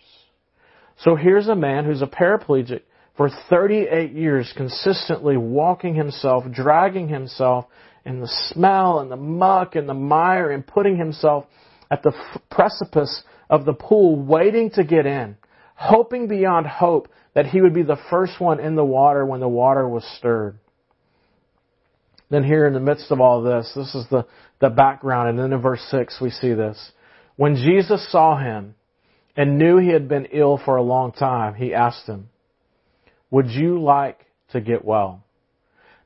So 1.00 1.15
here's 1.15 1.47
a 1.47 1.55
man 1.55 1.85
who's 1.85 2.01
a 2.01 2.07
paraplegic 2.07 2.81
for 3.15 3.29
38 3.50 4.12
years, 4.12 4.51
consistently 4.55 5.38
walking 5.38 5.96
himself, 5.96 6.43
dragging 6.51 7.08
himself 7.08 7.65
in 8.05 8.20
the 8.20 8.32
smell 8.50 9.00
and 9.00 9.12
the 9.12 9.15
muck 9.15 9.75
and 9.75 9.88
the 9.88 9.93
mire 9.93 10.51
and 10.51 10.65
putting 10.65 10.98
himself 10.98 11.46
at 11.91 12.01
the 12.01 12.13
precipice 12.50 13.24
of 13.50 13.65
the 13.65 13.74
pool, 13.74 14.15
waiting 14.15 14.72
to 14.72 14.84
get 14.84 15.05
in, 15.05 15.38
hoping 15.75 16.27
beyond 16.27 16.65
hope 16.65 17.08
that 17.36 17.46
he 17.46 17.62
would 17.62 17.74
be 17.74 17.84
the 17.84 18.00
first 18.10 18.39
one 18.39 18.60
in 18.60 18.75
the 18.75 18.86
water 18.86 19.25
when 19.25 19.39
the 19.39 19.48
water 19.48 19.88
was 19.88 20.03
stirred. 20.17 20.58
Then 22.29 22.43
here 22.43 22.65
in 22.65 22.74
the 22.74 22.79
midst 22.79 23.12
of 23.12 23.22
all 23.22 23.43
this, 23.43 23.72
this 23.75 23.93
is 23.93 24.05
the, 24.10 24.25
the 24.60 24.70
background, 24.70 25.29
and 25.29 25.38
then 25.38 25.53
in 25.53 25.62
verse 25.62 25.86
6 25.91 26.17
we 26.20 26.32
see 26.32 26.53
this. 26.53 26.91
When 27.36 27.55
Jesus 27.55 28.12
saw 28.12 28.38
him 28.38 28.74
and 29.36 29.60
knew 29.60 29.77
he 29.77 29.89
had 29.89 30.08
been 30.08 30.25
ill 30.32 30.60
for 30.63 30.77
a 30.77 30.84
long 30.84 31.12
time, 31.12 31.53
he 31.53 31.75
asked 31.75 32.08
him, 32.08 32.29
Would 33.33 33.49
you 33.49 33.81
like 33.81 34.19
to 34.51 34.61
get 34.61 34.85
well? 34.85 35.23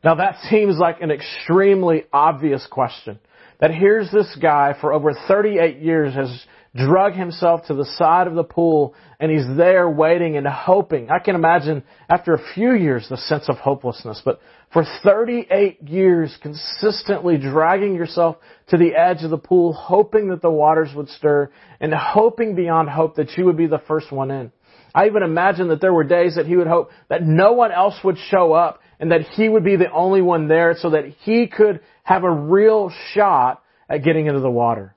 Now 0.01 0.15
that 0.15 0.37
seems 0.49 0.77
like 0.77 1.01
an 1.01 1.11
extremely 1.11 2.05
obvious 2.13 2.65
question. 2.71 3.19
That 3.59 3.71
here's 3.71 4.09
this 4.11 4.37
guy 4.41 4.75
for 4.79 4.93
over 4.93 5.13
38 5.27 5.79
years 5.79 6.13
has 6.13 6.45
drug 6.73 7.13
himself 7.13 7.65
to 7.65 7.73
the 7.73 7.85
side 7.97 8.27
of 8.27 8.35
the 8.35 8.43
pool 8.43 8.93
and 9.19 9.29
he's 9.29 9.57
there 9.57 9.89
waiting 9.89 10.37
and 10.37 10.47
hoping. 10.47 11.09
I 11.09 11.19
can 11.19 11.35
imagine 11.35 11.83
after 12.07 12.33
a 12.33 12.53
few 12.53 12.73
years 12.73 13.07
the 13.09 13.17
sense 13.17 13.49
of 13.49 13.57
hopelessness, 13.57 14.21
but 14.23 14.39
for 14.71 14.85
38 15.03 15.81
years 15.81 16.37
consistently 16.41 17.37
dragging 17.37 17.95
yourself 17.95 18.37
to 18.69 18.77
the 18.77 18.95
edge 18.95 19.23
of 19.23 19.31
the 19.31 19.37
pool, 19.37 19.73
hoping 19.73 20.29
that 20.29 20.41
the 20.41 20.51
waters 20.51 20.91
would 20.95 21.09
stir 21.09 21.49
and 21.81 21.93
hoping 21.93 22.55
beyond 22.55 22.89
hope 22.89 23.15
that 23.15 23.35
you 23.37 23.43
would 23.45 23.57
be 23.57 23.67
the 23.67 23.81
first 23.85 24.13
one 24.13 24.31
in. 24.31 24.51
I 24.97 25.05
even 25.05 25.21
imagine 25.21 25.67
that 25.67 25.79
there 25.79 25.93
were 25.93 26.03
days 26.03 26.37
that 26.37 26.47
he 26.47 26.57
would 26.57 26.65
hope 26.65 26.89
that 27.07 27.21
no 27.21 27.53
one 27.53 27.71
else 27.71 27.93
would 28.03 28.17
show 28.31 28.53
up 28.53 28.81
and 28.99 29.11
that 29.11 29.21
he 29.21 29.47
would 29.47 29.63
be 29.63 29.75
the 29.75 29.91
only 29.91 30.23
one 30.23 30.47
there 30.47 30.75
so 30.75 30.89
that 30.89 31.05
he 31.21 31.45
could 31.45 31.81
have 32.01 32.23
a 32.23 32.31
real 32.31 32.91
shot 33.13 33.61
at 33.87 34.03
getting 34.03 34.25
into 34.25 34.39
the 34.39 34.49
water. 34.49 34.95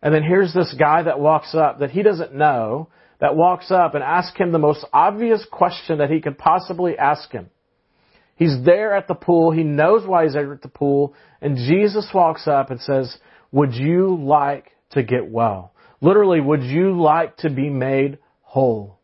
And 0.00 0.14
then 0.14 0.22
here's 0.22 0.54
this 0.54 0.72
guy 0.78 1.02
that 1.02 1.18
walks 1.18 1.56
up 1.56 1.80
that 1.80 1.90
he 1.90 2.04
doesn't 2.04 2.36
know, 2.36 2.88
that 3.18 3.34
walks 3.34 3.72
up 3.72 3.96
and 3.96 4.04
asks 4.04 4.38
him 4.38 4.52
the 4.52 4.60
most 4.60 4.86
obvious 4.92 5.44
question 5.50 5.98
that 5.98 6.10
he 6.10 6.20
could 6.20 6.38
possibly 6.38 6.96
ask 6.96 7.28
him. 7.32 7.50
He's 8.36 8.64
there 8.64 8.94
at 8.94 9.08
the 9.08 9.16
pool. 9.16 9.50
He 9.50 9.64
knows 9.64 10.06
why 10.06 10.22
he's 10.22 10.34
there 10.34 10.52
at 10.52 10.62
the 10.62 10.68
pool. 10.68 11.14
And 11.42 11.56
Jesus 11.56 12.08
walks 12.14 12.46
up 12.46 12.70
and 12.70 12.80
says, 12.80 13.18
would 13.50 13.74
you 13.74 14.22
like 14.22 14.70
to 14.90 15.02
get 15.02 15.28
well? 15.28 15.72
Literally, 16.00 16.40
would 16.40 16.62
you 16.62 17.00
like 17.00 17.38
to 17.38 17.50
be 17.50 17.70
made 17.70 18.18
whole? 18.42 19.00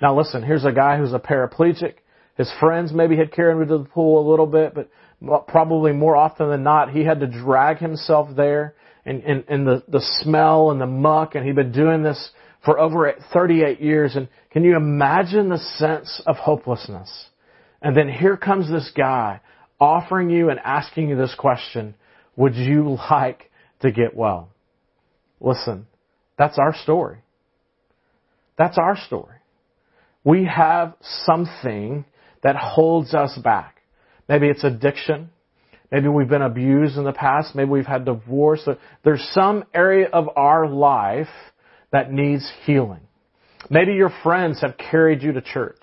Now 0.00 0.16
listen, 0.16 0.42
here's 0.42 0.64
a 0.64 0.72
guy 0.72 0.98
who's 0.98 1.12
a 1.12 1.18
paraplegic. 1.18 1.94
His 2.36 2.50
friends 2.58 2.92
maybe 2.92 3.16
had 3.16 3.32
carried 3.32 3.60
him 3.60 3.68
to 3.68 3.78
the 3.78 3.84
pool 3.84 4.26
a 4.26 4.30
little 4.30 4.46
bit, 4.46 4.74
but 4.74 5.46
probably 5.46 5.92
more 5.92 6.16
often 6.16 6.48
than 6.48 6.62
not, 6.62 6.90
he 6.90 7.04
had 7.04 7.20
to 7.20 7.26
drag 7.26 7.78
himself 7.78 8.34
there 8.34 8.74
and, 9.04 9.22
and, 9.24 9.44
and 9.48 9.66
the, 9.66 9.82
the 9.88 10.00
smell 10.22 10.70
and 10.70 10.80
the 10.80 10.86
muck, 10.86 11.34
and 11.34 11.44
he'd 11.44 11.54
been 11.54 11.72
doing 11.72 12.02
this 12.02 12.30
for 12.64 12.78
over 12.78 13.12
38 13.32 13.80
years. 13.80 14.16
And 14.16 14.28
can 14.50 14.64
you 14.64 14.76
imagine 14.76 15.48
the 15.48 15.58
sense 15.58 16.22
of 16.26 16.36
hopelessness? 16.36 17.10
And 17.82 17.96
then 17.96 18.08
here 18.08 18.36
comes 18.36 18.70
this 18.70 18.90
guy 18.96 19.40
offering 19.78 20.30
you 20.30 20.50
and 20.50 20.58
asking 20.60 21.08
you 21.08 21.16
this 21.16 21.34
question, 21.38 21.94
would 22.36 22.54
you 22.54 22.96
like 23.10 23.50
to 23.80 23.90
get 23.90 24.14
well? 24.14 24.50
Listen, 25.40 25.86
that's 26.38 26.58
our 26.58 26.74
story. 26.74 27.18
That's 28.58 28.76
our 28.76 28.96
story. 28.96 29.39
We 30.24 30.44
have 30.44 30.94
something 31.24 32.04
that 32.42 32.56
holds 32.56 33.14
us 33.14 33.38
back. 33.42 33.82
Maybe 34.28 34.48
it's 34.48 34.64
addiction. 34.64 35.30
Maybe 35.90 36.08
we've 36.08 36.28
been 36.28 36.42
abused 36.42 36.96
in 36.96 37.04
the 37.04 37.12
past. 37.12 37.54
Maybe 37.54 37.70
we've 37.70 37.86
had 37.86 38.04
divorce. 38.04 38.68
There's 39.04 39.26
some 39.32 39.64
area 39.74 40.08
of 40.12 40.28
our 40.36 40.68
life 40.68 41.28
that 41.90 42.12
needs 42.12 42.50
healing. 42.64 43.00
Maybe 43.68 43.92
your 43.92 44.12
friends 44.22 44.60
have 44.60 44.76
carried 44.78 45.22
you 45.22 45.32
to 45.32 45.40
church. 45.40 45.82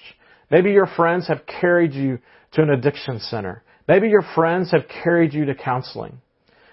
Maybe 0.49 0.71
your 0.71 0.87
friends 0.87 1.27
have 1.27 1.41
carried 1.45 1.93
you 1.93 2.19
to 2.53 2.61
an 2.61 2.69
addiction 2.69 3.19
center. 3.19 3.63
Maybe 3.87 4.07
your 4.07 4.23
friends 4.33 4.71
have 4.71 4.83
carried 5.03 5.33
you 5.33 5.45
to 5.45 5.55
counseling. 5.55 6.21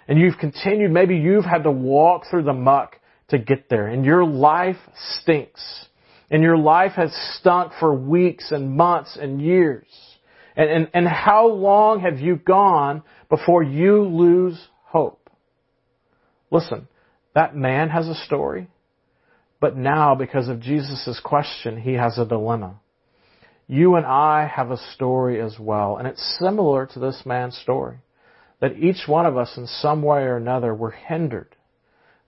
And 0.07 0.19
you've 0.19 0.39
continued, 0.39 0.93
maybe 0.93 1.17
you've 1.17 1.45
had 1.45 1.65
to 1.65 1.71
walk 1.71 2.25
through 2.31 2.45
the 2.45 2.53
muck 2.53 3.01
to 3.29 3.39
get 3.39 3.69
there. 3.69 3.89
And 3.89 4.05
your 4.05 4.25
life 4.25 4.77
stinks. 5.21 5.84
And 6.31 6.43
your 6.43 6.57
life 6.57 6.93
has 6.93 7.13
stunk 7.39 7.73
for 7.79 7.95
weeks 7.95 8.51
and 8.51 8.77
months 8.77 9.17
and 9.21 9.41
years. 9.41 9.87
And, 10.57 10.71
and, 10.71 10.91
and 10.95 11.09
how 11.09 11.49
long 11.49 12.01
have 12.01 12.21
you 12.21 12.37
gone 12.37 13.03
before 13.29 13.63
you 13.63 14.03
lose 14.05 14.59
hope? 14.85 15.29
Listen, 16.51 16.89
that 17.35 17.57
man 17.57 17.89
has 17.91 18.07
a 18.07 18.15
story, 18.15 18.69
but 19.61 19.77
now 19.77 20.15
because 20.15 20.49
of 20.49 20.61
Jesus' 20.61 21.21
question, 21.25 21.81
he 21.81 21.95
has 21.95 22.19
a 22.19 22.25
dilemma. 22.25 22.81
You 23.67 23.97
and 23.97 24.07
I 24.07 24.47
have 24.47 24.71
a 24.71 24.77
story 24.95 25.41
as 25.41 25.57
well, 25.59 25.97
and 25.97 26.07
it's 26.07 26.37
similar 26.39 26.87
to 26.87 26.99
this 26.99 27.23
man's 27.25 27.57
story. 27.57 27.99
That 28.61 28.79
each 28.79 29.09
one 29.09 29.27
of 29.27 29.37
us 29.37 29.57
in 29.57 29.67
some 29.67 30.03
way 30.03 30.23
or 30.23 30.37
another, 30.37 30.75
we're 30.75 30.91
hindered. 30.91 31.57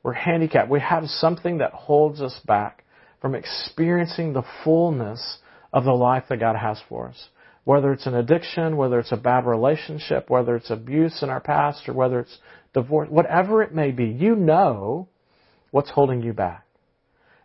We're 0.02 0.12
handicapped. 0.12 0.70
We 0.70 0.80
have 0.80 1.04
something 1.06 1.58
that 1.58 1.72
holds 1.72 2.20
us 2.20 2.38
back 2.46 2.84
from 3.20 3.34
experiencing 3.34 4.32
the 4.32 4.44
fullness 4.64 5.38
of 5.72 5.84
the 5.84 5.92
life 5.92 6.24
that 6.28 6.40
God 6.40 6.56
has 6.56 6.80
for 6.88 7.08
us 7.08 7.28
whether 7.66 7.92
it's 7.92 8.06
an 8.06 8.14
addiction, 8.14 8.76
whether 8.76 9.00
it's 9.00 9.10
a 9.10 9.16
bad 9.16 9.44
relationship, 9.44 10.30
whether 10.30 10.54
it's 10.54 10.70
abuse 10.70 11.20
in 11.20 11.28
our 11.28 11.40
past, 11.40 11.88
or 11.88 11.94
whether 11.94 12.20
it's 12.20 12.38
divorce, 12.72 13.08
whatever 13.10 13.60
it 13.60 13.74
may 13.74 13.90
be, 13.90 14.04
you 14.04 14.36
know 14.36 15.08
what's 15.72 15.90
holding 15.90 16.22
you 16.22 16.32
back. 16.32 16.64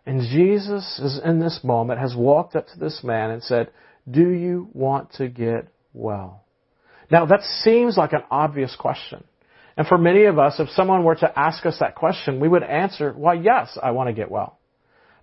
And 0.06 0.20
Jesus 0.20 1.00
is 1.02 1.20
in 1.24 1.40
this 1.40 1.58
moment, 1.64 1.98
has 1.98 2.14
walked 2.14 2.54
up 2.54 2.68
to 2.68 2.78
this 2.78 3.00
man 3.02 3.32
and 3.32 3.42
said, 3.42 3.72
do 4.08 4.30
you 4.30 4.68
want 4.72 5.12
to 5.14 5.26
get 5.28 5.66
well? 5.92 6.44
Now 7.10 7.26
that 7.26 7.42
seems 7.64 7.96
like 7.96 8.12
an 8.12 8.22
obvious 8.30 8.76
question. 8.78 9.24
And 9.76 9.88
for 9.88 9.98
many 9.98 10.26
of 10.26 10.38
us, 10.38 10.54
if 10.60 10.68
someone 10.70 11.02
were 11.02 11.16
to 11.16 11.36
ask 11.36 11.66
us 11.66 11.78
that 11.80 11.96
question, 11.96 12.38
we 12.38 12.46
would 12.46 12.62
answer, 12.62 13.12
why 13.12 13.34
yes, 13.34 13.76
I 13.82 13.90
want 13.90 14.08
to 14.08 14.12
get 14.12 14.30
well. 14.30 14.56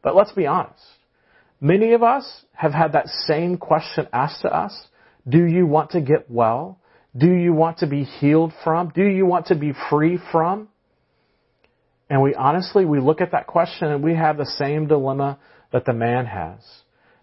But 0.01 0.15
let's 0.15 0.31
be 0.31 0.45
honest. 0.45 0.81
Many 1.61 1.93
of 1.93 2.03
us 2.03 2.45
have 2.53 2.73
had 2.73 2.93
that 2.93 3.07
same 3.07 3.57
question 3.57 4.07
asked 4.13 4.41
to 4.41 4.53
us. 4.53 4.87
Do 5.27 5.45
you 5.45 5.65
want 5.65 5.91
to 5.91 6.01
get 6.01 6.29
well? 6.29 6.79
Do 7.17 7.31
you 7.31 7.53
want 7.53 7.79
to 7.79 7.87
be 7.87 8.03
healed 8.03 8.53
from? 8.63 8.91
Do 8.95 9.03
you 9.03 9.25
want 9.25 9.47
to 9.47 9.55
be 9.55 9.73
free 9.89 10.19
from? 10.31 10.69
And 12.09 12.21
we 12.21 12.33
honestly, 12.33 12.85
we 12.85 12.99
look 12.99 13.21
at 13.21 13.33
that 13.33 13.47
question 13.47 13.89
and 13.91 14.03
we 14.03 14.15
have 14.15 14.37
the 14.37 14.45
same 14.45 14.87
dilemma 14.87 15.37
that 15.71 15.85
the 15.85 15.93
man 15.93 16.25
has. 16.25 16.59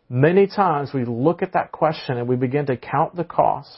Many 0.09 0.47
times 0.47 0.91
we 0.95 1.05
look 1.05 1.43
at 1.43 1.55
that 1.55 1.73
question 1.73 2.19
and 2.19 2.29
we 2.29 2.37
begin 2.37 2.67
to 2.67 2.77
count 2.77 3.17
the 3.17 3.25
cost 3.25 3.71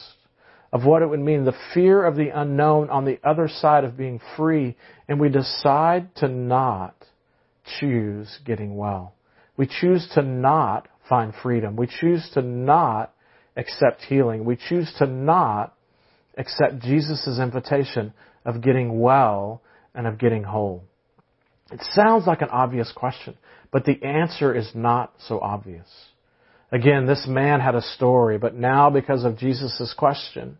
of 0.71 0.85
what 0.85 1.01
it 1.01 1.09
would 1.09 1.19
mean, 1.19 1.45
the 1.45 1.57
fear 1.73 2.05
of 2.05 2.15
the 2.15 2.29
unknown 2.29 2.89
on 2.91 3.05
the 3.05 3.19
other 3.23 3.47
side 3.47 3.83
of 3.83 3.97
being 3.97 4.21
free, 4.37 4.75
and 5.07 5.19
we 5.19 5.29
decide 5.29 6.13
to 6.17 6.27
not 6.27 6.98
choose 7.79 8.39
getting 8.45 8.75
well. 8.75 9.13
we 9.57 9.67
choose 9.67 10.09
to 10.15 10.21
not 10.21 10.87
find 11.09 11.33
freedom. 11.43 11.75
We 11.75 11.87
choose 11.87 12.29
to 12.35 12.41
not 12.41 13.13
accept 13.57 14.03
healing. 14.03 14.45
We 14.45 14.55
choose 14.55 14.89
to 14.99 15.05
not 15.05 15.75
accept 16.37 16.79
Jesus' 16.79 17.39
invitation 17.41 18.13
of 18.45 18.61
getting 18.61 19.01
well 19.01 19.61
and 19.93 20.07
of 20.07 20.17
getting 20.17 20.43
whole. 20.43 20.85
It 21.71 21.81
sounds 21.91 22.25
like 22.25 22.41
an 22.41 22.49
obvious 22.49 22.91
question, 22.95 23.37
but 23.69 23.83
the 23.83 24.01
answer 24.01 24.55
is 24.55 24.71
not 24.73 25.13
so 25.27 25.39
obvious. 25.39 25.87
Again, 26.71 27.05
this 27.05 27.25
man 27.27 27.59
had 27.59 27.75
a 27.75 27.81
story, 27.81 28.37
but 28.37 28.55
now 28.55 28.89
because 28.89 29.25
of 29.25 29.37
Jesus' 29.37 29.93
question, 29.97 30.57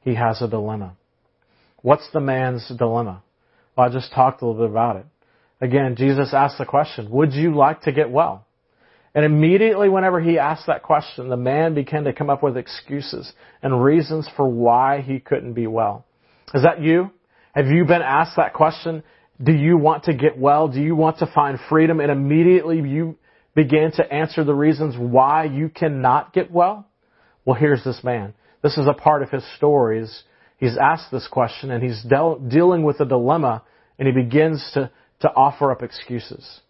he 0.00 0.14
has 0.14 0.40
a 0.40 0.48
dilemma. 0.48 0.96
What's 1.82 2.08
the 2.12 2.20
man's 2.20 2.66
dilemma? 2.68 3.22
Well, 3.76 3.88
I 3.88 3.92
just 3.92 4.12
talked 4.12 4.40
a 4.40 4.46
little 4.46 4.62
bit 4.62 4.70
about 4.70 4.96
it. 4.96 5.06
Again, 5.60 5.96
Jesus 5.96 6.32
asked 6.32 6.58
the 6.58 6.64
question, 6.64 7.10
would 7.10 7.32
you 7.32 7.54
like 7.54 7.82
to 7.82 7.92
get 7.92 8.10
well? 8.10 8.46
And 9.14 9.24
immediately 9.24 9.88
whenever 9.88 10.20
he 10.20 10.38
asked 10.38 10.66
that 10.66 10.82
question, 10.82 11.28
the 11.28 11.36
man 11.36 11.74
began 11.74 12.04
to 12.04 12.12
come 12.12 12.30
up 12.30 12.42
with 12.42 12.56
excuses 12.56 13.32
and 13.62 13.82
reasons 13.82 14.28
for 14.36 14.48
why 14.48 15.00
he 15.00 15.18
couldn't 15.18 15.54
be 15.54 15.66
well. 15.66 16.04
Is 16.54 16.62
that 16.62 16.80
you? 16.80 17.10
Have 17.54 17.66
you 17.66 17.84
been 17.84 18.02
asked 18.02 18.36
that 18.36 18.54
question? 18.54 19.02
Do 19.42 19.52
you 19.52 19.76
want 19.76 20.04
to 20.04 20.14
get 20.14 20.38
well? 20.38 20.68
Do 20.68 20.80
you 20.80 20.94
want 20.94 21.18
to 21.18 21.26
find 21.26 21.58
freedom? 21.68 22.00
And 22.00 22.12
immediately 22.12 22.76
you 22.76 23.16
began 23.54 23.90
to 23.92 24.12
answer 24.12 24.44
the 24.44 24.54
reasons 24.54 24.94
why 24.96 25.44
you 25.44 25.68
cannot 25.68 26.32
get 26.32 26.52
well? 26.52 26.86
Well, 27.44 27.56
here's 27.58 27.82
this 27.82 28.04
man. 28.04 28.34
This 28.62 28.76
is 28.76 28.86
a 28.86 28.94
part 28.94 29.22
of 29.22 29.30
his 29.30 29.44
stories. 29.56 30.22
He's 30.58 30.76
asked 30.76 31.10
this 31.10 31.26
question 31.26 31.70
and 31.70 31.82
he's 31.82 32.04
dealing 32.04 32.84
with 32.84 33.00
a 33.00 33.04
dilemma 33.04 33.62
and 33.98 34.06
he 34.06 34.12
begins 34.12 34.62
to, 34.74 34.90
to 35.20 35.28
offer 35.28 35.70
up 35.72 35.82
excuses. 35.82 36.60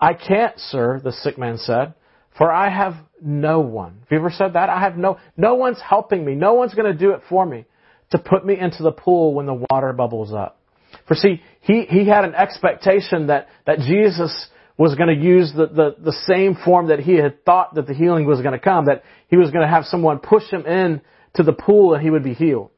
I 0.00 0.14
can't, 0.14 0.58
sir, 0.58 1.00
the 1.02 1.12
sick 1.12 1.38
man 1.38 1.58
said, 1.58 1.94
for 2.36 2.50
I 2.52 2.68
have 2.68 2.94
no 3.22 3.60
one. 3.60 3.98
Have 4.00 4.08
you 4.10 4.18
ever 4.18 4.30
said 4.30 4.54
that? 4.54 4.68
I 4.68 4.80
have 4.80 4.96
no, 4.96 5.18
no 5.36 5.54
one's 5.54 5.80
helping 5.80 6.24
me. 6.24 6.34
No 6.34 6.54
one's 6.54 6.74
going 6.74 6.92
to 6.92 6.98
do 6.98 7.12
it 7.12 7.20
for 7.28 7.46
me 7.46 7.64
to 8.10 8.18
put 8.18 8.44
me 8.44 8.58
into 8.58 8.82
the 8.82 8.92
pool 8.92 9.34
when 9.34 9.46
the 9.46 9.64
water 9.70 9.92
bubbles 9.92 10.32
up. 10.32 10.60
For 11.06 11.14
see, 11.14 11.42
he, 11.60 11.82
he 11.88 12.06
had 12.06 12.24
an 12.24 12.34
expectation 12.34 13.28
that, 13.28 13.48
that 13.66 13.78
Jesus 13.80 14.48
was 14.76 14.94
going 14.96 15.16
to 15.16 15.24
use 15.24 15.52
the, 15.56 15.66
the, 15.66 15.96
the 15.98 16.16
same 16.26 16.56
form 16.64 16.88
that 16.88 17.00
he 17.00 17.14
had 17.14 17.44
thought 17.44 17.74
that 17.74 17.86
the 17.86 17.94
healing 17.94 18.26
was 18.26 18.40
going 18.40 18.52
to 18.52 18.58
come, 18.58 18.86
that 18.86 19.04
he 19.28 19.36
was 19.36 19.50
going 19.50 19.62
to 19.62 19.72
have 19.72 19.84
someone 19.84 20.18
push 20.18 20.44
him 20.50 20.66
in 20.66 21.00
to 21.34 21.42
the 21.42 21.52
pool 21.52 21.94
and 21.94 22.02
he 22.02 22.10
would 22.10 22.24
be 22.24 22.34
healed. 22.34 22.70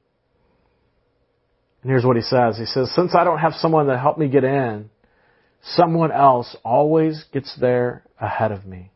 And 1.82 1.90
here's 1.90 2.04
what 2.04 2.16
he 2.16 2.22
says. 2.22 2.58
He 2.58 2.66
says, 2.66 2.92
since 2.94 3.14
I 3.14 3.24
don't 3.24 3.38
have 3.38 3.54
someone 3.54 3.86
to 3.86 3.98
help 3.98 4.18
me 4.18 4.28
get 4.28 4.44
in, 4.44 4.90
someone 5.74 6.12
else 6.12 6.54
always 6.64 7.24
gets 7.32 7.56
there 7.60 8.04
ahead 8.20 8.52
of 8.52 8.64
me. 8.66 8.90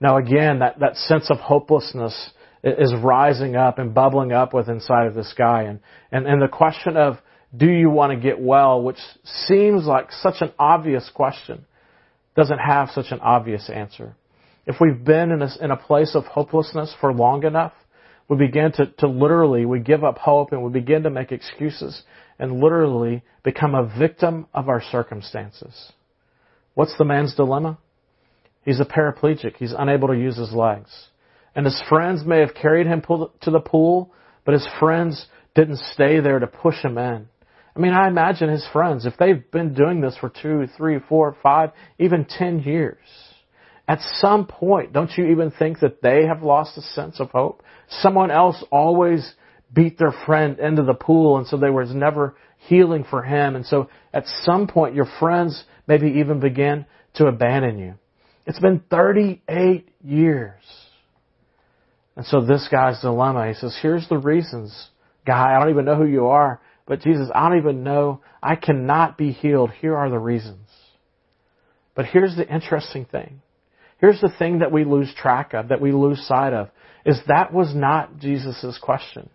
Now 0.00 0.16
again, 0.16 0.58
that, 0.58 0.80
that 0.80 0.96
sense 0.96 1.30
of 1.30 1.38
hopelessness 1.38 2.30
is 2.64 2.92
rising 3.02 3.56
up 3.56 3.78
and 3.78 3.94
bubbling 3.94 4.32
up 4.32 4.54
with 4.54 4.68
inside 4.68 5.06
of 5.06 5.14
this 5.14 5.32
guy. 5.36 5.62
And, 5.62 5.80
and, 6.10 6.26
and 6.26 6.42
the 6.42 6.48
question 6.48 6.96
of, 6.96 7.18
do 7.56 7.66
you 7.66 7.90
want 7.90 8.12
to 8.12 8.16
get 8.16 8.40
well, 8.40 8.82
which 8.82 8.98
seems 9.24 9.84
like 9.84 10.10
such 10.10 10.36
an 10.40 10.52
obvious 10.58 11.10
question, 11.14 11.66
doesn't 12.34 12.58
have 12.58 12.88
such 12.90 13.10
an 13.10 13.20
obvious 13.20 13.68
answer. 13.68 14.16
If 14.66 14.76
we've 14.80 15.04
been 15.04 15.32
in 15.32 15.42
a, 15.42 15.48
in 15.60 15.70
a 15.70 15.76
place 15.76 16.14
of 16.14 16.24
hopelessness 16.24 16.94
for 17.00 17.12
long 17.12 17.44
enough, 17.44 17.72
we 18.32 18.46
begin 18.46 18.72
to, 18.72 18.86
to 18.98 19.08
literally, 19.08 19.66
we 19.66 19.80
give 19.80 20.04
up 20.04 20.16
hope 20.16 20.52
and 20.52 20.62
we 20.62 20.70
begin 20.70 21.02
to 21.02 21.10
make 21.10 21.32
excuses 21.32 22.02
and 22.38 22.60
literally 22.60 23.22
become 23.44 23.74
a 23.74 23.92
victim 23.98 24.46
of 24.54 24.70
our 24.70 24.82
circumstances. 24.90 25.92
What's 26.72 26.96
the 26.96 27.04
man's 27.04 27.34
dilemma? 27.34 27.76
He's 28.64 28.80
a 28.80 28.86
paraplegic. 28.86 29.56
He's 29.58 29.74
unable 29.76 30.08
to 30.08 30.18
use 30.18 30.38
his 30.38 30.52
legs. 30.52 30.90
And 31.54 31.66
his 31.66 31.80
friends 31.90 32.24
may 32.24 32.40
have 32.40 32.54
carried 32.54 32.86
him 32.86 33.02
to 33.02 33.50
the 33.50 33.60
pool, 33.60 34.10
but 34.46 34.54
his 34.54 34.66
friends 34.80 35.26
didn't 35.54 35.80
stay 35.92 36.20
there 36.20 36.38
to 36.38 36.46
push 36.46 36.82
him 36.82 36.96
in. 36.96 37.28
I 37.76 37.80
mean, 37.80 37.92
I 37.92 38.08
imagine 38.08 38.48
his 38.48 38.66
friends, 38.72 39.04
if 39.04 39.14
they've 39.18 39.50
been 39.50 39.74
doing 39.74 40.00
this 40.00 40.16
for 40.18 40.30
two, 40.30 40.66
three, 40.78 41.00
four, 41.06 41.36
five, 41.42 41.72
even 41.98 42.24
ten 42.24 42.60
years, 42.60 42.98
at 43.92 44.00
some 44.20 44.46
point, 44.46 44.94
don't 44.94 45.10
you 45.18 45.26
even 45.32 45.50
think 45.50 45.80
that 45.80 46.00
they 46.00 46.24
have 46.24 46.42
lost 46.42 46.78
a 46.78 46.80
sense 46.80 47.20
of 47.20 47.28
hope? 47.28 47.62
Someone 48.00 48.30
else 48.30 48.64
always 48.72 49.34
beat 49.70 49.98
their 49.98 50.14
friend 50.24 50.58
into 50.58 50.82
the 50.82 50.94
pool, 50.94 51.36
and 51.36 51.46
so 51.46 51.58
there 51.58 51.74
was 51.74 51.94
never 51.94 52.34
healing 52.68 53.04
for 53.04 53.22
him. 53.22 53.54
And 53.54 53.66
so 53.66 53.90
at 54.14 54.24
some 54.44 54.66
point, 54.66 54.94
your 54.94 55.08
friends 55.20 55.62
maybe 55.86 56.06
even 56.20 56.40
begin 56.40 56.86
to 57.16 57.26
abandon 57.26 57.78
you. 57.78 57.94
It's 58.46 58.58
been 58.58 58.82
38 58.88 59.90
years. 60.02 60.62
And 62.16 62.24
so 62.24 62.40
this 62.40 62.66
guy's 62.72 63.02
dilemma, 63.02 63.48
he 63.48 63.54
says, 63.54 63.78
here's 63.82 64.08
the 64.08 64.16
reasons. 64.16 64.88
Guy, 65.26 65.54
I 65.54 65.60
don't 65.60 65.68
even 65.68 65.84
know 65.84 65.96
who 65.96 66.06
you 66.06 66.28
are, 66.28 66.62
but 66.86 67.02
Jesus, 67.02 67.28
I 67.34 67.50
don't 67.50 67.58
even 67.58 67.84
know. 67.84 68.22
I 68.42 68.56
cannot 68.56 69.18
be 69.18 69.32
healed. 69.32 69.70
Here 69.70 69.94
are 69.94 70.08
the 70.08 70.18
reasons. 70.18 70.66
But 71.94 72.06
here's 72.06 72.34
the 72.36 72.48
interesting 72.48 73.04
thing. 73.04 73.42
Here's 74.02 74.20
the 74.20 74.32
thing 74.36 74.58
that 74.58 74.72
we 74.72 74.84
lose 74.84 75.14
track 75.14 75.54
of, 75.54 75.68
that 75.68 75.80
we 75.80 75.92
lose 75.92 76.26
sight 76.26 76.52
of, 76.52 76.68
is 77.06 77.20
that 77.28 77.54
was 77.54 77.72
not 77.72 78.18
Jesus' 78.18 78.76
question. 78.82 79.30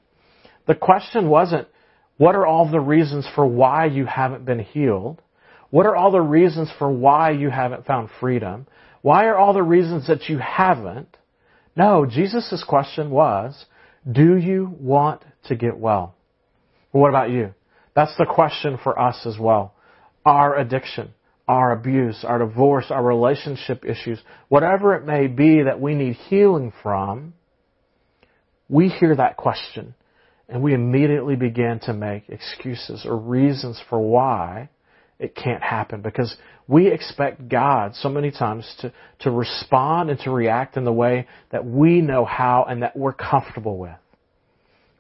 The 0.68 0.76
question 0.76 1.30
wasn't, 1.30 1.70
what 2.18 2.36
are 2.36 2.46
all 2.46 2.70
the 2.70 2.82
reasons 2.82 3.26
for 3.34 3.48
why 3.48 3.86
you 3.86 4.06
haven't 4.06 4.44
been 4.44 4.60
healed? 4.60 5.22
What 5.70 5.86
are 5.86 5.96
all 5.96 6.12
the 6.12 6.20
reasons 6.20 6.70
for 6.78 6.92
why 6.92 7.32
you 7.32 7.50
haven't 7.50 7.86
found 7.86 8.10
freedom? 8.20 8.68
Why 9.02 9.28
are 9.28 9.38
all 9.38 9.54
the 9.54 9.64
reasons 9.64 10.08
that 10.08 10.28
you 10.28 10.38
haven't? 10.38 11.16
No, 11.78 12.06
Jesus' 12.06 12.66
question 12.68 13.10
was, 13.10 13.66
do 14.10 14.36
you 14.36 14.76
want 14.80 15.24
to 15.46 15.56
get 15.56 15.78
well? 15.78 16.14
what 16.92 17.10
about 17.10 17.30
you? 17.30 17.54
That's 17.96 18.18
the 18.18 18.26
question 18.26 18.78
for 18.84 19.00
us 19.00 19.26
as 19.26 19.38
well. 19.40 19.76
Our 20.26 20.58
addiction, 20.58 21.14
our 21.48 21.72
abuse, 21.72 22.24
our 22.24 22.40
divorce, 22.40 22.86
our 22.90 23.04
relationship 23.04 23.86
issues, 23.86 24.20
whatever 24.50 24.96
it 24.96 25.06
may 25.06 25.28
be 25.28 25.64
that 25.64 25.80
we 25.80 25.96
need 25.96 26.16
healing 26.16 26.74
from, 26.84 27.34
we 28.70 28.90
hear 28.90 29.16
that 29.16 29.38
question 29.38 29.96
and 30.50 30.62
we 30.62 30.74
immediately 30.74 31.36
begin 31.36 31.80
to 31.84 31.94
make 31.94 32.30
excuses 32.30 33.06
or 33.06 33.18
reasons 33.18 33.82
for 33.90 34.00
why 34.00 34.70
it 35.20 35.36
can't 35.36 35.64
happen 35.64 36.02
because 36.02 36.36
we 36.68 36.88
expect 36.88 37.48
God 37.50 37.96
so 37.96 38.10
many 38.10 38.30
times 38.30 38.72
to, 38.80 38.94
to 39.20 39.32
respond 39.32 40.10
and 40.10 40.20
to 40.22 40.32
react 40.32 40.78
in 40.78 40.84
the 40.84 40.94
way 40.94 41.28
that 41.52 41.66
we 41.66 42.02
know 42.02 42.26
how 42.26 42.66
and 42.70 42.84
that 42.84 42.96
we're 42.96 43.14
comfortable 43.14 43.78
with. 43.78 43.96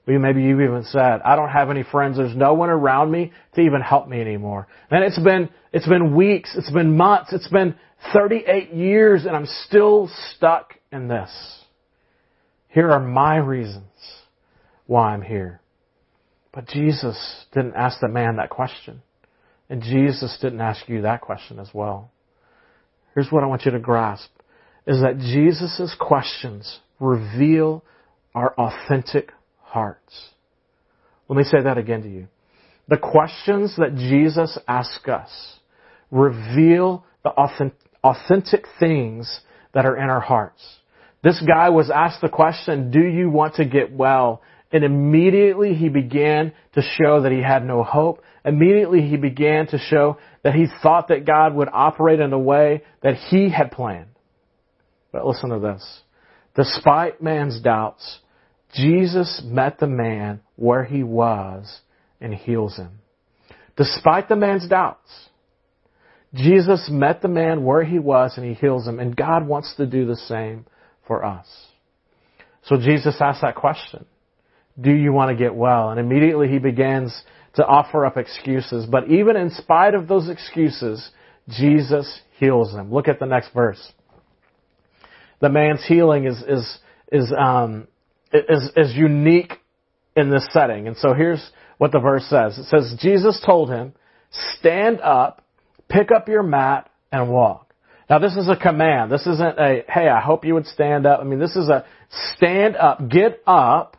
Maybe 0.07 0.41
you've 0.41 0.61
even 0.61 0.83
said, 0.85 1.21
I 1.25 1.35
don't 1.35 1.49
have 1.49 1.69
any 1.69 1.83
friends. 1.83 2.15
There's 2.15 2.35
no 2.35 2.53
one 2.53 2.69
around 2.69 3.11
me 3.11 3.33
to 3.55 3.61
even 3.61 3.81
help 3.81 4.07
me 4.07 4.21
anymore. 4.21 4.67
And 4.89 5.03
it's 5.03 5.19
been, 5.19 5.49
it's 5.73 5.87
been 5.87 6.15
weeks. 6.15 6.55
It's 6.57 6.71
been 6.71 6.95
months. 6.95 7.33
It's 7.33 7.49
been 7.49 7.75
38 8.13 8.73
years 8.73 9.25
and 9.25 9.35
I'm 9.35 9.47
still 9.65 10.09
stuck 10.35 10.75
in 10.93 11.09
this. 11.09 11.29
Here 12.69 12.89
are 12.89 13.01
my 13.01 13.35
reasons 13.37 13.83
why 14.85 15.13
I'm 15.13 15.21
here. 15.21 15.59
But 16.53 16.67
Jesus 16.67 17.45
didn't 17.53 17.75
ask 17.75 17.99
the 17.99 18.07
man 18.07 18.37
that 18.37 18.49
question. 18.49 19.01
And 19.69 19.81
Jesus 19.81 20.37
didn't 20.41 20.61
ask 20.61 20.87
you 20.87 21.01
that 21.01 21.19
question 21.19 21.59
as 21.59 21.69
well. 21.73 22.11
Here's 23.13 23.29
what 23.29 23.43
I 23.43 23.47
want 23.47 23.65
you 23.65 23.71
to 23.71 23.79
grasp 23.79 24.29
is 24.85 25.01
that 25.01 25.17
Jesus' 25.19 25.93
questions 25.99 26.79
reveal 26.99 27.83
our 28.33 28.53
authentic 28.53 29.31
hearts. 29.67 30.29
Let 31.29 31.37
me 31.37 31.43
say 31.43 31.61
that 31.61 31.77
again 31.77 32.01
to 32.03 32.09
you. 32.09 32.27
The 32.87 32.97
questions 32.97 33.75
that 33.77 33.95
Jesus 33.95 34.57
asks 34.67 35.07
us 35.07 35.29
reveal 36.09 37.03
the 37.23 37.31
authentic 38.03 38.65
things 38.79 39.41
that 39.73 39.85
are 39.85 39.97
in 39.97 40.09
our 40.09 40.21
hearts. 40.21 40.63
This 41.23 41.43
guy 41.45 41.69
was 41.69 41.89
asked 41.89 42.21
the 42.21 42.29
question, 42.29 42.91
do 42.91 43.01
you 43.01 43.29
want 43.29 43.55
to 43.55 43.65
get 43.65 43.91
well? 43.91 44.41
And 44.71 44.83
immediately 44.83 45.73
he 45.73 45.89
began 45.89 46.53
to 46.73 46.81
show 46.81 47.21
that 47.21 47.31
he 47.31 47.41
had 47.41 47.65
no 47.65 47.83
hope. 47.83 48.23
Immediately 48.45 49.01
he 49.01 49.17
began 49.17 49.67
to 49.67 49.77
show 49.77 50.17
that 50.43 50.53
he 50.53 50.67
thought 50.81 51.09
that 51.09 51.25
God 51.25 51.53
would 51.55 51.69
operate 51.71 52.19
in 52.19 52.31
a 52.31 52.39
way 52.39 52.83
that 53.03 53.15
he 53.15 53.49
had 53.49 53.71
planned. 53.71 54.09
But 55.11 55.25
listen 55.25 55.49
to 55.49 55.59
this. 55.59 56.01
Despite 56.55 57.21
man's 57.21 57.59
doubts, 57.61 58.19
Jesus 58.77 59.41
met 59.43 59.79
the 59.79 59.87
man 59.87 60.41
where 60.55 60.85
he 60.85 61.03
was 61.03 61.81
and 62.21 62.33
heals 62.33 62.77
him. 62.77 62.99
Despite 63.75 64.29
the 64.29 64.35
man's 64.35 64.67
doubts, 64.67 65.09
Jesus 66.33 66.89
met 66.91 67.21
the 67.21 67.27
man 67.27 67.63
where 67.63 67.83
he 67.83 67.99
was 67.99 68.37
and 68.37 68.45
he 68.45 68.53
heals 68.53 68.87
him. 68.87 68.99
And 68.99 69.15
God 69.15 69.47
wants 69.47 69.75
to 69.77 69.85
do 69.85 70.05
the 70.05 70.15
same 70.15 70.65
for 71.07 71.25
us. 71.25 71.47
So 72.63 72.77
Jesus 72.77 73.15
asked 73.21 73.41
that 73.41 73.55
question. 73.55 74.05
Do 74.79 74.91
you 74.91 75.13
want 75.13 75.31
to 75.31 75.43
get 75.43 75.55
well? 75.55 75.89
And 75.89 75.99
immediately 75.99 76.47
he 76.47 76.59
begins 76.59 77.19
to 77.55 77.65
offer 77.65 78.05
up 78.05 78.17
excuses. 78.17 78.85
But 78.85 79.09
even 79.09 79.35
in 79.35 79.49
spite 79.51 79.95
of 79.95 80.07
those 80.07 80.29
excuses, 80.29 81.09
Jesus 81.49 82.21
heals 82.39 82.73
them. 82.73 82.93
Look 82.93 83.07
at 83.07 83.19
the 83.19 83.25
next 83.25 83.53
verse. 83.53 83.81
the 85.39 85.49
man's 85.49 85.85
healing 85.85 86.25
is 86.25 86.41
is 86.47 86.79
is 87.11 87.33
um 87.37 87.87
is 88.33 88.71
is 88.75 88.95
unique 88.95 89.53
in 90.15 90.29
this 90.29 90.47
setting. 90.51 90.87
And 90.87 90.97
so 90.97 91.13
here's 91.13 91.51
what 91.77 91.91
the 91.91 91.99
verse 91.99 92.25
says. 92.25 92.57
It 92.57 92.65
says 92.65 92.95
Jesus 92.99 93.41
told 93.45 93.69
him, 93.69 93.93
"Stand 94.57 95.01
up, 95.01 95.43
pick 95.89 96.11
up 96.11 96.27
your 96.27 96.43
mat 96.43 96.89
and 97.11 97.29
walk." 97.29 97.73
Now 98.09 98.19
this 98.19 98.35
is 98.35 98.49
a 98.49 98.55
command. 98.55 99.11
This 99.11 99.27
isn't 99.27 99.59
a 99.59 99.83
hey, 99.87 100.07
I 100.07 100.21
hope 100.21 100.45
you 100.45 100.53
would 100.53 100.67
stand 100.67 101.05
up. 101.05 101.19
I 101.19 101.23
mean, 101.23 101.39
this 101.39 101.55
is 101.55 101.69
a 101.69 101.85
stand 102.35 102.75
up, 102.75 103.09
get 103.09 103.41
up, 103.45 103.97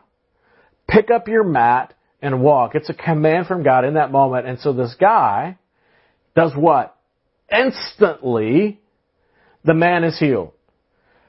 pick 0.88 1.11
up 1.11 1.29
your 1.29 1.45
mat 1.45 1.95
and 2.21 2.43
walk. 2.43 2.75
It's 2.75 2.88
a 2.88 2.95
command 2.95 3.47
from 3.47 3.62
God 3.62 3.85
in 3.85 3.95
that 3.95 4.11
moment. 4.11 4.47
And 4.47 4.59
so 4.59 4.73
this 4.73 4.95
guy 4.99 5.59
does 6.35 6.53
what? 6.57 6.97
Instantly, 7.51 8.81
the 9.64 9.75
man 9.75 10.05
is 10.05 10.19
healed. 10.19 10.53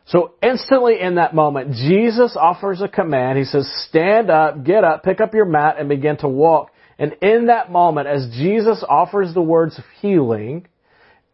So 0.10 0.34
instantly 0.42 1.00
in 1.00 1.16
that 1.16 1.36
moment, 1.36 1.74
Jesus 1.74 2.36
offers 2.36 2.82
a 2.82 2.88
command. 2.88 3.38
He 3.38 3.46
says, 3.46 3.70
stand 3.88 4.32
up, 4.32 4.64
get 4.64 4.84
up, 4.84 5.04
pick 5.04 5.22
up 5.22 5.36
your 5.36 5.46
mat, 5.46 5.76
and 5.80 5.88
begin 5.88 6.18
to 6.18 6.28
walk. 6.28 6.72
And 6.98 7.16
in 7.22 7.46
that 7.46 7.72
moment, 7.72 8.08
as 8.08 8.28
Jesus 8.32 8.84
offers 8.88 9.34
the 9.34 9.42
words 9.42 9.78
of 9.78 9.86
healing, 10.02 10.68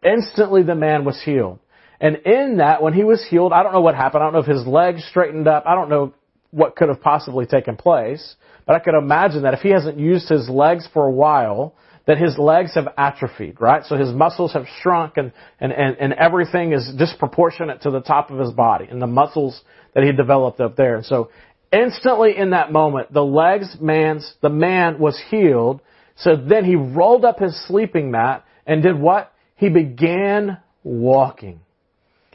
instantly 0.04 0.62
the 0.62 0.74
man 0.74 1.06
was 1.06 1.20
healed. 1.24 1.58
And 2.00 2.16
in 2.26 2.58
that, 2.58 2.82
when 2.82 2.92
he 2.92 3.02
was 3.02 3.26
healed, 3.28 3.54
I 3.54 3.62
don't 3.62 3.72
know 3.72 3.80
what 3.80 3.94
happened. 3.94 4.22
I 4.22 4.26
don't 4.26 4.34
know 4.34 4.40
if 4.40 4.46
his 4.46 4.66
legs 4.66 5.02
straightened 5.08 5.48
up. 5.48 5.64
I 5.66 5.74
don't 5.74 5.88
know 5.88 6.12
what 6.50 6.76
could 6.76 6.90
have 6.90 7.00
possibly 7.00 7.46
taken 7.46 7.76
place. 7.76 8.36
But 8.66 8.76
I 8.76 8.80
could 8.80 8.94
imagine 8.94 9.42
that 9.44 9.54
if 9.54 9.60
he 9.60 9.70
hasn't 9.70 9.98
used 9.98 10.28
his 10.28 10.50
legs 10.50 10.86
for 10.92 11.06
a 11.06 11.10
while, 11.10 11.74
that 12.06 12.18
his 12.18 12.38
legs 12.38 12.74
have 12.74 12.88
atrophied, 12.96 13.60
right? 13.60 13.84
So 13.84 13.96
his 13.96 14.12
muscles 14.12 14.52
have 14.52 14.66
shrunk 14.80 15.16
and, 15.16 15.32
and, 15.60 15.72
and, 15.72 15.96
and 15.98 16.12
everything 16.12 16.72
is 16.72 16.88
disproportionate 16.96 17.82
to 17.82 17.90
the 17.90 18.00
top 18.00 18.30
of 18.30 18.38
his 18.38 18.52
body 18.52 18.86
and 18.88 19.02
the 19.02 19.08
muscles 19.08 19.60
that 19.94 20.04
he 20.04 20.12
developed 20.12 20.60
up 20.60 20.76
there. 20.76 20.96
And 20.96 21.04
so 21.04 21.30
instantly 21.72 22.36
in 22.36 22.50
that 22.50 22.70
moment, 22.70 23.12
the 23.12 23.24
legs 23.24 23.76
man's, 23.80 24.34
the 24.40 24.48
man 24.48 24.98
was 24.98 25.20
healed. 25.30 25.80
So 26.16 26.36
then 26.36 26.64
he 26.64 26.76
rolled 26.76 27.24
up 27.24 27.40
his 27.40 27.60
sleeping 27.66 28.10
mat 28.10 28.44
and 28.66 28.82
did 28.82 28.98
what? 28.98 29.32
He 29.56 29.68
began 29.68 30.58
walking. 30.84 31.60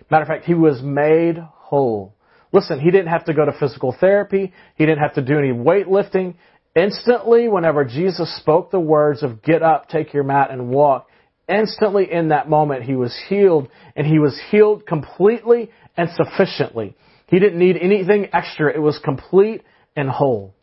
Matter 0.09 0.23
of 0.23 0.27
fact, 0.27 0.43
he 0.43 0.53
was 0.53 0.81
made 0.81 1.37
whole. 1.37 2.13
Listen, 2.51 2.81
he 2.81 2.91
didn't 2.91 3.07
have 3.07 3.23
to 3.25 3.33
go 3.33 3.45
to 3.45 3.53
physical 3.57 3.95
therapy. 3.97 4.51
He 4.75 4.85
didn't 4.85 4.99
have 4.99 5.13
to 5.13 5.21
do 5.21 5.39
any 5.39 5.53
weightlifting. 5.53 6.35
Instantly, 6.75 7.49
whenever 7.49 7.83
Jesus 7.83 8.33
spoke 8.37 8.71
the 8.71 8.79
words 8.79 9.23
of 9.23 9.41
get 9.41 9.61
up, 9.61 9.89
take 9.89 10.13
your 10.13 10.23
mat 10.23 10.51
and 10.51 10.69
walk, 10.69 11.07
instantly 11.49 12.11
in 12.11 12.29
that 12.29 12.49
moment 12.49 12.83
he 12.83 12.95
was 12.95 13.17
healed 13.27 13.67
and 13.95 14.07
he 14.07 14.19
was 14.19 14.39
healed 14.49 14.85
completely 14.85 15.69
and 15.97 16.09
sufficiently. 16.11 16.95
He 17.27 17.39
didn't 17.39 17.59
need 17.59 17.77
anything 17.77 18.27
extra. 18.33 18.73
It 18.73 18.81
was 18.81 18.99
complete 19.03 19.63
and 19.95 20.09
whole. 20.09 20.53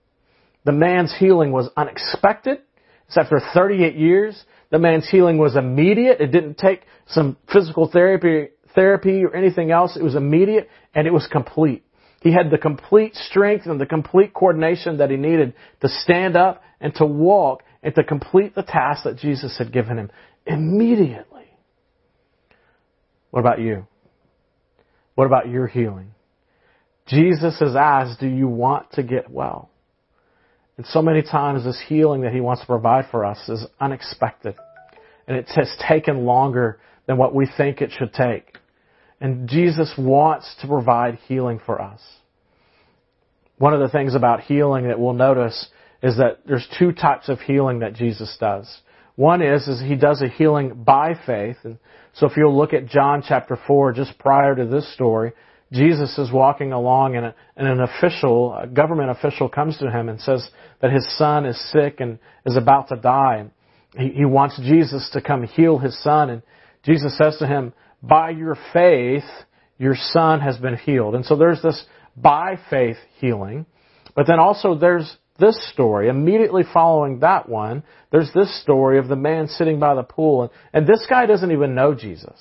The 0.64 0.72
man's 0.72 1.14
healing 1.18 1.52
was 1.52 1.68
unexpected. 1.76 2.58
It's 3.06 3.16
after 3.16 3.40
38 3.54 3.96
years. 3.96 4.42
The 4.70 4.78
man's 4.78 5.08
healing 5.08 5.38
was 5.38 5.56
immediate. 5.56 6.20
It 6.20 6.32
didn't 6.32 6.58
take 6.58 6.82
some 7.06 7.36
physical 7.52 7.90
therapy, 7.90 8.50
therapy 8.74 9.24
or 9.24 9.34
anything 9.34 9.70
else. 9.70 9.96
It 9.96 10.02
was 10.02 10.14
immediate 10.14 10.68
and 10.94 11.06
it 11.06 11.12
was 11.12 11.26
complete. 11.30 11.84
He 12.20 12.32
had 12.32 12.50
the 12.50 12.58
complete 12.58 13.14
strength 13.14 13.66
and 13.66 13.80
the 13.80 13.86
complete 13.86 14.34
coordination 14.34 14.98
that 14.98 15.10
he 15.10 15.16
needed 15.16 15.54
to 15.80 15.88
stand 15.88 16.36
up 16.36 16.62
and 16.80 16.94
to 16.96 17.06
walk 17.06 17.62
and 17.82 17.94
to 17.94 18.02
complete 18.02 18.54
the 18.54 18.62
task 18.62 19.04
that 19.04 19.18
Jesus 19.18 19.56
had 19.56 19.72
given 19.72 19.98
him 19.98 20.10
immediately. 20.46 21.44
What 23.30 23.40
about 23.40 23.60
you? 23.60 23.86
What 25.14 25.26
about 25.26 25.48
your 25.48 25.66
healing? 25.66 26.12
Jesus 27.06 27.58
has 27.60 27.74
asked, 27.76 28.20
do 28.20 28.26
you 28.26 28.48
want 28.48 28.92
to 28.92 29.02
get 29.02 29.30
well? 29.30 29.70
And 30.76 30.86
so 30.86 31.02
many 31.02 31.22
times 31.22 31.64
this 31.64 31.82
healing 31.88 32.22
that 32.22 32.32
he 32.32 32.40
wants 32.40 32.62
to 32.62 32.66
provide 32.66 33.06
for 33.10 33.24
us 33.24 33.48
is 33.48 33.66
unexpected. 33.80 34.54
And 35.26 35.36
it 35.36 35.48
has 35.54 35.70
taken 35.88 36.24
longer 36.24 36.80
than 37.06 37.16
what 37.16 37.34
we 37.34 37.48
think 37.56 37.80
it 37.80 37.90
should 37.96 38.12
take. 38.12 38.57
And 39.20 39.48
Jesus 39.48 39.92
wants 39.98 40.54
to 40.60 40.68
provide 40.68 41.18
healing 41.26 41.60
for 41.64 41.80
us. 41.80 42.00
One 43.58 43.74
of 43.74 43.80
the 43.80 43.88
things 43.88 44.14
about 44.14 44.42
healing 44.42 44.86
that 44.88 45.00
we'll 45.00 45.14
notice 45.14 45.68
is 46.02 46.16
that 46.18 46.40
there's 46.46 46.66
two 46.78 46.92
types 46.92 47.28
of 47.28 47.40
healing 47.40 47.80
that 47.80 47.94
Jesus 47.94 48.36
does. 48.38 48.80
One 49.16 49.42
is, 49.42 49.66
is 49.66 49.80
he 49.80 49.96
does 49.96 50.22
a 50.22 50.28
healing 50.28 50.84
by 50.84 51.14
faith. 51.26 51.56
And 51.64 51.78
so 52.14 52.26
if 52.26 52.36
you'll 52.36 52.56
look 52.56 52.72
at 52.72 52.86
John 52.86 53.24
chapter 53.26 53.58
4, 53.66 53.92
just 53.94 54.16
prior 54.18 54.54
to 54.54 54.64
this 54.64 54.92
story, 54.94 55.32
Jesus 55.72 56.16
is 56.18 56.30
walking 56.32 56.72
along 56.72 57.16
and, 57.16 57.34
an 57.56 57.80
official, 57.80 58.54
a 58.54 58.68
government 58.68 59.10
official 59.10 59.48
comes 59.48 59.76
to 59.78 59.90
him 59.90 60.08
and 60.08 60.20
says 60.20 60.48
that 60.80 60.92
his 60.92 61.06
son 61.18 61.44
is 61.44 61.60
sick 61.72 61.96
and 61.98 62.20
is 62.46 62.56
about 62.56 62.88
to 62.88 62.96
die. 62.96 63.44
And 63.96 64.12
he 64.12 64.24
wants 64.24 64.58
Jesus 64.62 65.10
to 65.12 65.20
come 65.20 65.42
heal 65.42 65.78
his 65.78 66.00
son. 66.02 66.30
And 66.30 66.42
Jesus 66.84 67.18
says 67.18 67.36
to 67.38 67.46
him, 67.46 67.72
by 68.02 68.30
your 68.30 68.56
faith, 68.72 69.24
your 69.78 69.94
son 69.96 70.40
has 70.40 70.56
been 70.58 70.76
healed. 70.76 71.14
And 71.14 71.24
so 71.24 71.36
there's 71.36 71.62
this 71.62 71.84
by 72.16 72.58
faith 72.70 72.96
healing. 73.20 73.66
But 74.14 74.26
then 74.26 74.38
also 74.38 74.74
there's 74.74 75.16
this 75.38 75.56
story. 75.72 76.08
Immediately 76.08 76.64
following 76.72 77.20
that 77.20 77.48
one, 77.48 77.84
there's 78.10 78.32
this 78.34 78.60
story 78.62 78.98
of 78.98 79.08
the 79.08 79.16
man 79.16 79.46
sitting 79.48 79.78
by 79.78 79.94
the 79.94 80.02
pool. 80.02 80.42
And, 80.42 80.50
and 80.72 80.86
this 80.86 81.06
guy 81.08 81.26
doesn't 81.26 81.52
even 81.52 81.74
know 81.74 81.94
Jesus. 81.94 82.38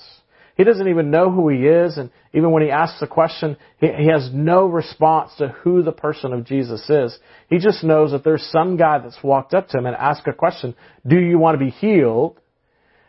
He 0.56 0.64
doesn't 0.64 0.88
even 0.88 1.12
know 1.12 1.30
who 1.30 1.48
he 1.48 1.66
is. 1.66 1.98
And 1.98 2.10
even 2.34 2.50
when 2.50 2.64
he 2.64 2.70
asks 2.70 2.98
the 2.98 3.06
question, 3.06 3.56
he, 3.78 3.86
he 3.86 4.08
has 4.08 4.30
no 4.32 4.66
response 4.66 5.30
to 5.38 5.48
who 5.48 5.82
the 5.82 5.92
person 5.92 6.32
of 6.32 6.44
Jesus 6.44 6.90
is. 6.90 7.16
He 7.48 7.58
just 7.58 7.84
knows 7.84 8.10
that 8.10 8.24
there's 8.24 8.42
some 8.50 8.76
guy 8.76 8.98
that's 8.98 9.22
walked 9.22 9.54
up 9.54 9.68
to 9.68 9.78
him 9.78 9.86
and 9.86 9.94
asked 9.94 10.26
a 10.26 10.32
question, 10.32 10.74
do 11.06 11.16
you 11.16 11.38
want 11.38 11.56
to 11.56 11.64
be 11.64 11.70
healed? 11.70 12.40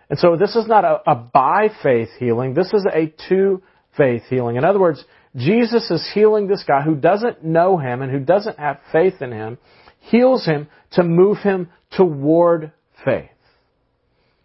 And 0.10 0.18
so 0.18 0.36
this 0.36 0.56
is 0.56 0.68
not 0.68 0.84
a, 0.84 1.02
a 1.06 1.16
by 1.16 1.70
faith 1.84 2.10
healing. 2.18 2.54
This 2.54 2.74
is 2.74 2.86
a 2.92 3.14
to 3.30 3.62
faith 3.96 4.24
healing. 4.30 4.56
In 4.56 4.66
other 4.66 4.80
words, 4.80 5.04
Jesus 5.36 5.90
is 5.92 6.10
healing 6.14 6.48
this 6.48 6.64
guy 6.68 6.82
who 6.82 6.96
doesn't 6.96 7.44
know 7.44 7.78
him 7.78 8.02
and 8.02 8.12
who 8.12 8.20
doesn't 8.20 8.58
have 8.58 8.80
faith 8.92 9.22
in 9.22 9.32
him, 9.32 9.58
heals 10.00 10.46
him 10.46 10.68
to 10.92 11.04
move 11.04 11.38
him 11.38 11.70
toward 11.96 12.72
faith. 13.06 13.30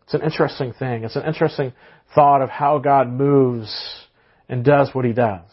It's 0.05 0.14
an 0.14 0.22
interesting 0.22 0.74
thing. 0.74 1.05
It's 1.05 1.16
an 1.16 1.24
interesting 1.24 1.72
thought 2.14 2.42
of 2.42 2.50
how 2.50 2.79
God 2.79 3.09
moves 3.09 3.72
and 4.48 4.64
does 4.64 4.90
what 4.92 5.07
he 5.07 5.12
does. 5.12 5.48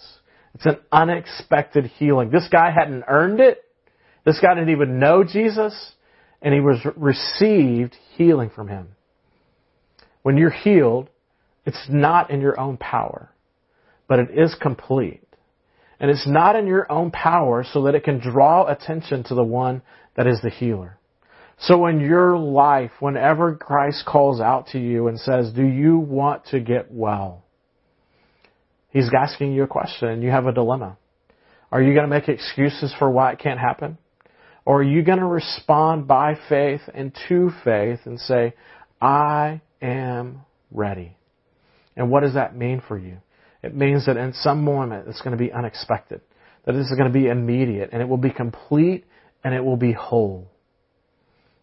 It's 0.55 0.65
an 0.65 0.77
unexpected 0.91 1.85
healing. 1.85 2.29
This 2.29 2.47
guy 2.51 2.71
hadn't 2.71 3.05
earned 3.07 3.39
it. 3.39 3.63
This 4.25 4.39
guy 4.41 4.53
didn't 4.53 4.71
even 4.71 4.99
know 4.99 5.23
Jesus, 5.23 5.93
and 6.41 6.53
he 6.53 6.59
was 6.59 6.85
received 6.97 7.95
healing 8.17 8.51
from 8.53 8.67
him. 8.67 8.89
When 10.23 10.37
you're 10.37 10.49
healed, 10.49 11.09
it's 11.65 11.87
not 11.89 12.29
in 12.29 12.41
your 12.41 12.59
own 12.59 12.77
power, 12.77 13.31
but 14.07 14.19
it 14.19 14.29
is 14.31 14.55
complete. 14.61 15.23
And 15.99 16.09
it's 16.09 16.27
not 16.27 16.55
in 16.55 16.65
your 16.65 16.91
own 16.91 17.11
power 17.11 17.63
so 17.63 17.83
that 17.83 17.95
it 17.95 18.03
can 18.03 18.19
draw 18.19 18.65
attention 18.67 19.23
to 19.25 19.35
the 19.35 19.43
one 19.43 19.83
that 20.15 20.27
is 20.27 20.39
the 20.41 20.49
healer. 20.49 20.97
So 21.59 21.85
in 21.85 21.99
your 21.99 22.37
life, 22.37 22.91
whenever 22.99 23.55
Christ 23.55 24.03
calls 24.07 24.41
out 24.41 24.67
to 24.69 24.79
you 24.79 25.07
and 25.07 25.19
says, 25.19 25.51
do 25.55 25.63
you 25.63 25.99
want 25.99 26.45
to 26.47 26.59
get 26.59 26.91
well? 26.91 27.43
He's 28.89 29.09
asking 29.15 29.53
you 29.53 29.63
a 29.63 29.67
question 29.67 30.21
you 30.23 30.31
have 30.31 30.47
a 30.47 30.51
dilemma. 30.51 30.97
Are 31.71 31.81
you 31.81 31.93
going 31.93 32.09
to 32.09 32.13
make 32.13 32.27
excuses 32.27 32.93
for 32.97 33.09
why 33.09 33.33
it 33.33 33.39
can't 33.39 33.59
happen? 33.59 33.97
Or 34.65 34.79
are 34.79 34.83
you 34.83 35.03
going 35.03 35.19
to 35.19 35.25
respond 35.25 36.07
by 36.07 36.35
faith 36.49 36.81
and 36.93 37.15
to 37.29 37.51
faith 37.63 37.99
and 38.05 38.19
say, 38.19 38.55
I 38.99 39.61
am 39.81 40.41
ready. 40.71 41.15
And 41.95 42.09
what 42.09 42.21
does 42.21 42.35
that 42.35 42.55
mean 42.55 42.81
for 42.87 42.97
you? 42.97 43.17
It 43.63 43.75
means 43.75 44.05
that 44.05 44.17
in 44.17 44.33
some 44.33 44.63
moment 44.63 45.07
it's 45.07 45.21
going 45.21 45.37
to 45.37 45.43
be 45.43 45.51
unexpected, 45.51 46.21
that 46.65 46.73
this 46.73 46.87
is 46.87 46.97
going 46.97 47.11
to 47.11 47.19
be 47.19 47.27
immediate, 47.27 47.89
and 47.91 48.01
it 48.01 48.07
will 48.07 48.17
be 48.17 48.31
complete 48.31 49.05
and 49.43 49.53
it 49.53 49.63
will 49.63 49.77
be 49.77 49.91
whole. 49.91 50.47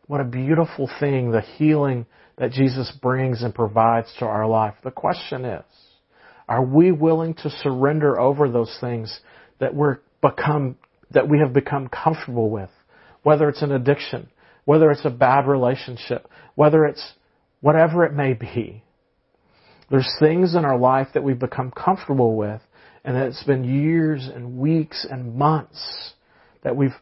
What 0.06 0.20
a 0.20 0.24
beautiful 0.24 0.90
thing, 1.00 1.30
the 1.30 1.40
healing 1.40 2.06
that 2.38 2.52
Jesus 2.52 2.90
brings 3.02 3.42
and 3.42 3.54
provides 3.54 4.12
to 4.18 4.24
our 4.24 4.46
life. 4.46 4.74
The 4.82 4.90
question 4.90 5.44
is, 5.44 5.64
are 6.48 6.64
we 6.64 6.92
willing 6.92 7.34
to 7.34 7.50
surrender 7.62 8.18
over 8.18 8.48
those 8.48 8.74
things 8.80 9.20
that 9.58 9.74
we're 9.74 9.98
become, 10.22 10.76
that 11.10 11.28
we 11.28 11.40
have 11.40 11.52
become 11.52 11.88
comfortable 11.88 12.48
with? 12.48 12.70
Whether 13.22 13.48
it's 13.48 13.62
an 13.62 13.72
addiction, 13.72 14.30
whether 14.64 14.90
it's 14.90 15.04
a 15.04 15.10
bad 15.10 15.46
relationship, 15.46 16.26
whether 16.54 16.84
it's 16.84 17.12
whatever 17.60 18.04
it 18.04 18.12
may 18.12 18.34
be. 18.34 18.82
There's 19.90 20.10
things 20.20 20.54
in 20.54 20.64
our 20.64 20.78
life 20.78 21.08
that 21.14 21.24
we've 21.24 21.38
become 21.38 21.70
comfortable 21.70 22.36
with, 22.36 22.60
and 23.04 23.16
that 23.16 23.26
it's 23.26 23.44
been 23.44 23.64
years 23.64 24.28
and 24.32 24.58
weeks 24.58 25.06
and 25.08 25.34
months 25.34 26.12
that 26.62 26.76
we've 26.76 26.94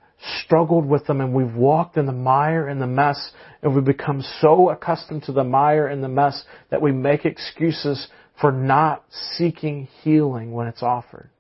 struggled 0.45 0.87
with 0.87 1.07
them 1.07 1.21
and 1.21 1.35
we've 1.35 1.55
walked 1.55 1.97
in 1.97 2.07
the 2.07 2.13
mire 2.13 2.67
and 2.67 2.81
the 2.81 2.87
mess 2.87 3.33
and 3.63 3.75
we've 3.75 3.85
become 3.85 4.23
so 4.41 4.71
accustomed 4.71 5.23
to 5.23 5.33
the 5.33 5.45
mire 5.45 5.87
and 5.87 6.03
the 6.03 6.09
mess 6.09 6.43
that 6.71 6.81
we 6.81 6.93
make 6.93 7.25
excuses 7.25 8.09
for 8.41 8.53
not 8.53 9.05
seeking 9.37 9.89
healing 10.03 10.53
when 10.53 10.67
it's 10.67 10.83
offered. 10.83 11.31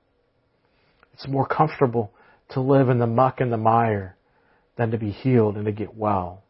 It's 1.14 1.28
more 1.28 1.46
comfortable 1.46 2.12
to 2.50 2.60
live 2.60 2.88
in 2.88 2.98
the 2.98 3.06
muck 3.06 3.40
and 3.40 3.52
the 3.52 3.56
mire 3.56 4.16
than 4.76 4.90
to 4.90 4.98
be 4.98 5.10
healed 5.10 5.56
and 5.56 5.64
to 5.64 5.72
get 5.72 5.96
well. 5.96 6.42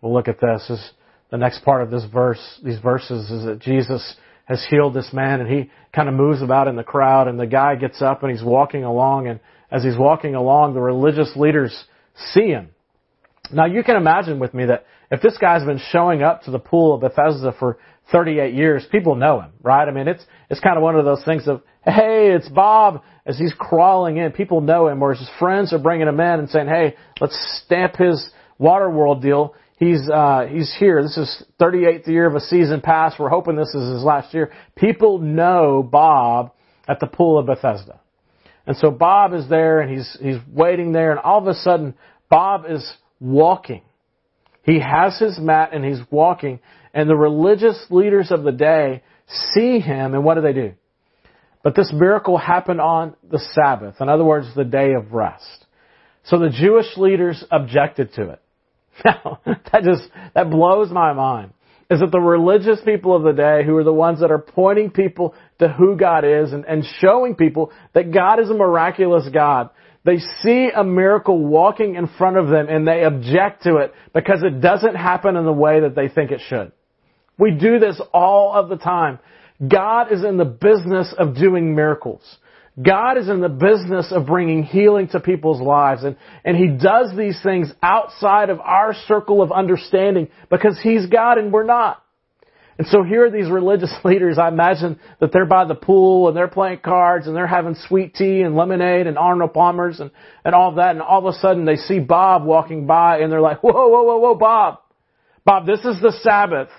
We'll 0.00 0.12
look 0.12 0.28
at 0.28 0.40
this 0.40 0.66
as 0.68 0.90
the 1.34 1.38
next 1.38 1.64
part 1.64 1.82
of 1.82 1.90
this 1.90 2.04
verse, 2.04 2.38
these 2.62 2.78
verses 2.78 3.28
is 3.28 3.44
that 3.44 3.58
Jesus 3.58 4.14
has 4.44 4.64
healed 4.70 4.94
this 4.94 5.12
man 5.12 5.40
and 5.40 5.50
he 5.50 5.68
kind 5.92 6.08
of 6.08 6.14
moves 6.14 6.40
about 6.42 6.68
in 6.68 6.76
the 6.76 6.84
crowd 6.84 7.26
and 7.26 7.40
the 7.40 7.46
guy 7.46 7.74
gets 7.74 8.00
up 8.00 8.22
and 8.22 8.30
he's 8.30 8.44
walking 8.44 8.84
along 8.84 9.26
and 9.26 9.40
as 9.68 9.82
he's 9.82 9.98
walking 9.98 10.36
along, 10.36 10.74
the 10.74 10.80
religious 10.80 11.32
leaders 11.34 11.76
see 12.32 12.46
him. 12.50 12.68
Now 13.52 13.66
you 13.66 13.82
can 13.82 13.96
imagine 13.96 14.38
with 14.38 14.54
me 14.54 14.66
that 14.66 14.86
if 15.10 15.22
this 15.22 15.36
guy's 15.36 15.64
been 15.64 15.80
showing 15.90 16.22
up 16.22 16.44
to 16.44 16.52
the 16.52 16.60
pool 16.60 16.94
of 16.94 17.00
Bethesda 17.00 17.52
for 17.58 17.78
38 18.12 18.54
years, 18.54 18.86
people 18.92 19.16
know 19.16 19.40
him, 19.40 19.50
right? 19.60 19.88
I 19.88 19.90
mean, 19.90 20.06
it's, 20.06 20.24
it's 20.50 20.60
kind 20.60 20.76
of 20.76 20.84
one 20.84 20.94
of 20.94 21.04
those 21.04 21.24
things 21.24 21.48
of, 21.48 21.62
hey, 21.84 22.30
it's 22.30 22.48
Bob, 22.48 23.02
as 23.26 23.36
he's 23.36 23.54
crawling 23.58 24.18
in, 24.18 24.30
people 24.30 24.60
know 24.60 24.86
him, 24.86 25.02
or 25.02 25.14
his 25.14 25.28
friends 25.40 25.72
are 25.72 25.80
bringing 25.80 26.06
him 26.06 26.20
in 26.20 26.38
and 26.38 26.48
saying, 26.48 26.68
hey, 26.68 26.94
let's 27.20 27.36
stamp 27.64 27.96
his 27.96 28.30
Waterworld 28.60 29.20
deal. 29.20 29.56
He's, 29.76 30.08
uh, 30.08 30.46
he's 30.48 30.72
here. 30.78 31.02
This 31.02 31.16
is 31.16 31.44
38th 31.60 32.06
year 32.06 32.26
of 32.26 32.34
a 32.36 32.40
season 32.40 32.80
pass. 32.80 33.14
We're 33.18 33.28
hoping 33.28 33.56
this 33.56 33.74
is 33.74 33.94
his 33.94 34.02
last 34.02 34.32
year. 34.32 34.52
People 34.76 35.18
know 35.18 35.82
Bob 35.82 36.52
at 36.86 37.00
the 37.00 37.06
pool 37.06 37.38
of 37.38 37.46
Bethesda. 37.46 38.00
And 38.66 38.76
so 38.76 38.90
Bob 38.90 39.34
is 39.34 39.48
there 39.48 39.80
and 39.80 39.90
he's, 39.90 40.16
he's 40.20 40.38
waiting 40.50 40.92
there 40.92 41.10
and 41.10 41.20
all 41.20 41.38
of 41.38 41.46
a 41.46 41.54
sudden 41.54 41.94
Bob 42.30 42.64
is 42.68 42.88
walking. 43.20 43.82
He 44.62 44.80
has 44.80 45.18
his 45.18 45.38
mat 45.38 45.70
and 45.72 45.84
he's 45.84 46.00
walking 46.10 46.60
and 46.94 47.10
the 47.10 47.16
religious 47.16 47.84
leaders 47.90 48.30
of 48.30 48.44
the 48.44 48.52
day 48.52 49.02
see 49.52 49.80
him 49.80 50.14
and 50.14 50.24
what 50.24 50.34
do 50.34 50.40
they 50.40 50.52
do? 50.52 50.74
But 51.62 51.74
this 51.74 51.92
miracle 51.92 52.38
happened 52.38 52.80
on 52.80 53.16
the 53.28 53.40
Sabbath. 53.54 53.96
In 54.00 54.08
other 54.08 54.24
words, 54.24 54.46
the 54.54 54.64
day 54.64 54.92
of 54.92 55.12
rest. 55.12 55.66
So 56.24 56.38
the 56.38 56.50
Jewish 56.50 56.96
leaders 56.96 57.42
objected 57.50 58.14
to 58.14 58.30
it. 58.30 58.42
Now, 59.04 59.40
that 59.44 59.82
just, 59.82 60.08
that 60.34 60.50
blows 60.50 60.90
my 60.90 61.12
mind. 61.12 61.52
Is 61.90 62.00
that 62.00 62.10
the 62.10 62.20
religious 62.20 62.80
people 62.84 63.14
of 63.14 63.22
the 63.22 63.32
day 63.32 63.62
who 63.64 63.76
are 63.76 63.84
the 63.84 63.92
ones 63.92 64.20
that 64.20 64.30
are 64.30 64.38
pointing 64.38 64.90
people 64.90 65.34
to 65.58 65.68
who 65.68 65.96
God 65.96 66.24
is 66.24 66.52
and, 66.52 66.64
and 66.64 66.84
showing 67.00 67.34
people 67.34 67.72
that 67.92 68.12
God 68.12 68.40
is 68.40 68.48
a 68.48 68.54
miraculous 68.54 69.28
God. 69.32 69.68
They 70.04 70.18
see 70.42 70.70
a 70.74 70.82
miracle 70.82 71.38
walking 71.38 71.94
in 71.96 72.08
front 72.18 72.36
of 72.36 72.48
them 72.48 72.68
and 72.68 72.86
they 72.86 73.04
object 73.04 73.64
to 73.64 73.76
it 73.76 73.92
because 74.14 74.42
it 74.42 74.60
doesn't 74.60 74.94
happen 74.94 75.36
in 75.36 75.44
the 75.44 75.52
way 75.52 75.80
that 75.80 75.94
they 75.94 76.08
think 76.08 76.30
it 76.30 76.40
should. 76.48 76.72
We 77.38 77.50
do 77.50 77.78
this 77.78 78.00
all 78.12 78.52
of 78.54 78.68
the 78.68 78.76
time. 78.76 79.18
God 79.66 80.12
is 80.12 80.24
in 80.24 80.36
the 80.36 80.44
business 80.44 81.14
of 81.18 81.36
doing 81.36 81.74
miracles. 81.74 82.22
God 82.82 83.18
is 83.18 83.28
in 83.28 83.40
the 83.40 83.48
business 83.48 84.10
of 84.10 84.26
bringing 84.26 84.64
healing 84.64 85.08
to 85.08 85.20
people's 85.20 85.60
lives 85.60 86.02
and, 86.02 86.16
and 86.44 86.56
He 86.56 86.68
does 86.68 87.16
these 87.16 87.40
things 87.42 87.72
outside 87.82 88.50
of 88.50 88.58
our 88.60 88.94
circle 89.06 89.42
of 89.42 89.52
understanding 89.52 90.28
because 90.50 90.78
He's 90.82 91.06
God 91.06 91.38
and 91.38 91.52
we're 91.52 91.64
not. 91.64 92.02
And 92.76 92.88
so 92.88 93.04
here 93.04 93.26
are 93.26 93.30
these 93.30 93.48
religious 93.48 93.92
leaders. 94.04 94.38
I 94.38 94.48
imagine 94.48 94.98
that 95.20 95.32
they're 95.32 95.46
by 95.46 95.64
the 95.66 95.74
pool 95.74 96.28
and 96.28 96.36
they're 96.36 96.48
playing 96.48 96.80
cards 96.84 97.26
and 97.26 97.36
they're 97.36 97.46
having 97.46 97.76
sweet 97.86 98.14
tea 98.14 98.40
and 98.40 98.56
lemonade 98.56 99.06
and 99.06 99.16
Arnold 99.16 99.54
Palmer's 99.54 100.00
and, 100.00 100.10
and 100.44 100.54
all 100.54 100.74
that. 100.74 100.90
And 100.90 101.02
all 101.02 101.26
of 101.26 101.32
a 101.32 101.38
sudden 101.38 101.64
they 101.64 101.76
see 101.76 102.00
Bob 102.00 102.44
walking 102.44 102.86
by 102.86 103.18
and 103.18 103.30
they're 103.30 103.40
like, 103.40 103.62
whoa, 103.62 103.70
whoa, 103.72 104.02
whoa, 104.02 104.18
whoa, 104.18 104.34
Bob. 104.34 104.80
Bob, 105.44 105.66
this 105.66 105.80
is 105.80 106.00
the 106.00 106.12
Sabbath. 106.22 106.70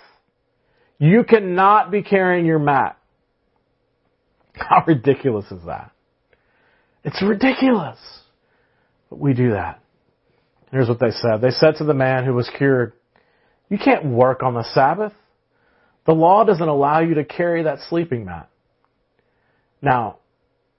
You 0.98 1.24
cannot 1.24 1.92
be 1.92 2.02
carrying 2.02 2.46
your 2.46 2.60
mat. 2.60 2.98
How 4.70 4.84
ridiculous 4.86 5.46
is 5.52 5.66
that? 5.66 5.92
It's 7.04 7.22
ridiculous. 7.22 8.00
But 9.10 9.20
we 9.20 9.34
do 9.34 9.52
that. 9.52 9.82
Here's 10.72 10.90
what 10.90 11.00
they 11.00 11.12
said. 11.12 11.42
They 11.42 11.52
said 11.52 11.76
to 11.78 11.84
the 11.84 11.94
man 11.94 12.26
who 12.26 12.34
was 12.34 12.50
cured, 12.58 12.94
you 13.70 13.78
can't 13.78 14.06
work 14.06 14.44
on 14.44 14.54
the 14.54 14.64
Sabbath. 14.74 15.14
The 16.06 16.14
law 16.14 16.44
doesn't 16.44 16.68
allow 16.68 17.00
you 17.02 17.16
to 17.16 17.24
carry 17.24 17.64
that 17.64 17.80
sleeping 17.90 18.26
mat. 18.26 18.50
Now, 19.82 20.18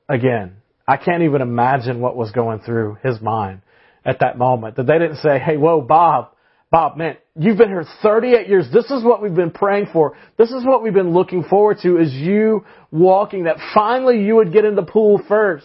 again, 0.09 0.57
I 0.87 0.97
can't 0.97 1.23
even 1.23 1.43
imagine 1.43 2.01
what 2.01 2.17
was 2.17 2.31
going 2.31 2.61
through 2.61 2.99
his 3.03 3.21
mind 3.21 3.63
at 4.05 4.21
that 4.21 4.39
moment. 4.39 4.77
That 4.77 4.87
they 4.87 4.99
didn't 4.99 5.17
say, 5.17 5.39
hey, 5.39 5.57
whoa, 5.57 5.81
Bob, 5.81 6.31
Bob, 6.77 6.99
man, 6.99 7.17
you've 7.35 7.57
been 7.57 7.71
here 7.71 7.87
38 8.03 8.49
years. 8.49 8.67
This 8.71 8.91
is 8.91 9.03
what 9.03 9.23
we've 9.23 9.35
been 9.35 9.51
praying 9.51 9.87
for. 9.95 10.15
This 10.37 10.51
is 10.51 10.63
what 10.63 10.83
we've 10.83 10.93
been 10.93 11.15
looking 11.15 11.43
forward 11.43 11.79
to 11.85 11.97
is 11.97 12.13
you 12.13 12.67
walking 12.91 13.45
that 13.45 13.57
finally 13.73 14.23
you 14.23 14.37
would 14.37 14.53
get 14.53 14.67
in 14.67 14.75
the 14.75 14.83
pool 14.83 15.19
first. 15.27 15.65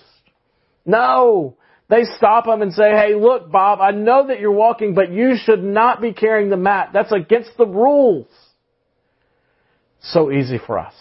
No. 0.86 1.58
They 1.89 2.06
stop 2.15 2.47
him 2.47 2.62
and 2.62 2.71
say, 2.71 2.91
hey, 2.91 3.13
look, 3.13 3.52
Bob, 3.52 3.82
I 3.82 3.91
know 3.91 4.28
that 4.28 4.39
you're 4.39 4.54
walking, 4.54 4.93
but 4.93 5.12
you 5.12 5.34
should 5.36 5.62
not 5.62 6.02
be 6.02 6.13
carrying 6.13 6.50
the 6.50 6.56
mat. 6.56 6.91
That's 6.93 7.12
against 7.12 7.58
the 7.58 7.67
rules. 7.67 8.28
So 10.00 10.32
easy 10.32 10.60
for 10.65 10.80
us 10.80 10.93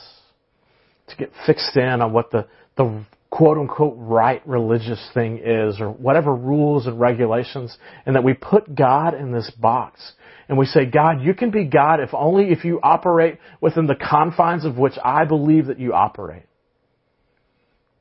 to 1.06 1.14
get 1.14 1.30
fixed 1.46 1.76
in 1.76 2.02
on 2.02 2.12
what 2.12 2.32
the, 2.32 2.48
the 2.76 3.04
quote 3.30 3.58
unquote 3.58 3.94
right 3.96 4.46
religious 4.46 5.00
thing 5.14 5.38
is 5.38 5.80
or 5.80 5.90
whatever 5.90 6.34
rules 6.34 6.86
and 6.86 6.98
regulations 6.98 7.76
and 8.04 8.16
that 8.16 8.24
we 8.24 8.34
put 8.34 8.74
God 8.74 9.14
in 9.14 9.30
this 9.30 9.50
box 9.50 10.12
and 10.48 10.58
we 10.58 10.66
say, 10.66 10.84
God, 10.84 11.22
you 11.22 11.32
can 11.32 11.52
be 11.52 11.64
God 11.64 12.00
if 12.00 12.10
only 12.12 12.50
if 12.50 12.64
you 12.64 12.80
operate 12.82 13.38
within 13.60 13.86
the 13.86 13.94
confines 13.94 14.64
of 14.64 14.78
which 14.78 14.94
I 15.04 15.24
believe 15.24 15.66
that 15.66 15.78
you 15.78 15.92
operate. 15.92 16.42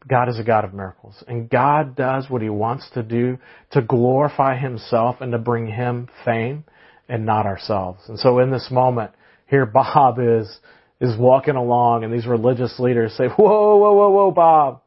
God 0.07 0.29
is 0.29 0.39
a 0.39 0.43
God 0.43 0.65
of 0.65 0.73
miracles 0.73 1.23
and 1.27 1.47
God 1.47 1.95
does 1.95 2.27
what 2.27 2.41
he 2.41 2.49
wants 2.49 2.89
to 2.95 3.03
do 3.03 3.37
to 3.71 3.83
glorify 3.83 4.57
himself 4.57 5.17
and 5.21 5.31
to 5.33 5.37
bring 5.37 5.67
him 5.67 6.09
fame 6.25 6.63
and 7.07 7.23
not 7.23 7.45
ourselves. 7.45 8.01
And 8.07 8.17
so 8.17 8.39
in 8.39 8.49
this 8.49 8.69
moment, 8.71 9.11
here 9.45 9.67
Bob 9.67 10.17
is, 10.19 10.49
is 10.99 11.15
walking 11.19 11.55
along 11.55 12.03
and 12.03 12.11
these 12.11 12.25
religious 12.25 12.79
leaders 12.79 13.13
say, 13.15 13.27
whoa, 13.27 13.77
whoa, 13.77 13.93
whoa, 13.93 14.09
whoa, 14.09 14.31
Bob 14.31 14.81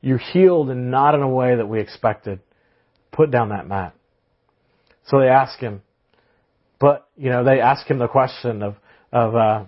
you're 0.00 0.18
healed 0.18 0.70
and 0.70 0.90
not 0.90 1.14
in 1.14 1.22
a 1.22 1.28
way 1.28 1.56
that 1.56 1.66
we 1.66 1.80
expected. 1.80 2.40
Put 3.12 3.30
down 3.30 3.50
that 3.50 3.68
mat. 3.68 3.94
So 5.06 5.20
they 5.20 5.28
ask 5.28 5.58
him, 5.58 5.82
but, 6.78 7.08
you 7.16 7.30
know, 7.30 7.44
they 7.44 7.60
ask 7.60 7.86
him 7.86 7.98
the 7.98 8.08
question 8.08 8.62
of, 8.62 8.76
of, 9.12 9.34
uh, 9.34 9.64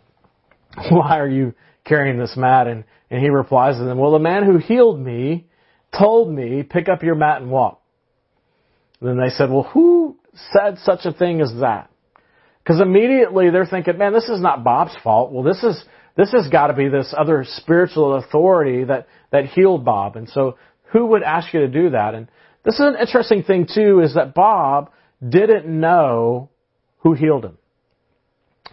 why 0.90 1.18
are 1.18 1.28
you 1.28 1.54
carrying 1.84 2.18
this 2.18 2.36
mat? 2.36 2.66
And, 2.66 2.84
and 3.10 3.20
he 3.20 3.28
replies 3.28 3.76
to 3.76 3.84
them, 3.84 3.98
well, 3.98 4.12
the 4.12 4.18
man 4.18 4.44
who 4.44 4.58
healed 4.58 4.98
me 4.98 5.46
told 5.96 6.32
me, 6.32 6.62
pick 6.62 6.88
up 6.88 7.02
your 7.02 7.14
mat 7.14 7.42
and 7.42 7.50
walk. 7.50 7.82
And 9.00 9.10
then 9.10 9.18
they 9.18 9.30
said, 9.30 9.50
well, 9.50 9.64
who 9.64 10.16
said 10.52 10.78
such 10.78 11.00
a 11.04 11.12
thing 11.12 11.40
as 11.40 11.52
that? 11.60 11.90
Because 12.62 12.80
immediately 12.80 13.50
they're 13.50 13.66
thinking, 13.66 13.98
man, 13.98 14.12
this 14.12 14.28
is 14.28 14.40
not 14.40 14.64
Bob's 14.64 14.96
fault. 15.02 15.32
Well, 15.32 15.42
this 15.42 15.62
is, 15.62 15.82
this 16.16 16.30
has 16.32 16.48
got 16.48 16.68
to 16.68 16.74
be 16.74 16.88
this 16.88 17.14
other 17.16 17.44
spiritual 17.46 18.16
authority 18.16 18.84
that, 18.84 19.06
that 19.30 19.46
healed 19.46 19.84
Bob. 19.84 20.16
And 20.16 20.28
so 20.28 20.56
who 20.92 21.06
would 21.06 21.22
ask 21.22 21.52
you 21.54 21.60
to 21.60 21.68
do 21.68 21.90
that? 21.90 22.14
And 22.14 22.28
this 22.64 22.74
is 22.74 22.80
an 22.80 22.96
interesting 23.00 23.42
thing 23.42 23.66
too, 23.72 24.00
is 24.00 24.14
that 24.14 24.34
Bob 24.34 24.90
didn't 25.26 25.66
know 25.66 26.50
who 26.98 27.14
healed 27.14 27.44
him. 27.44 27.58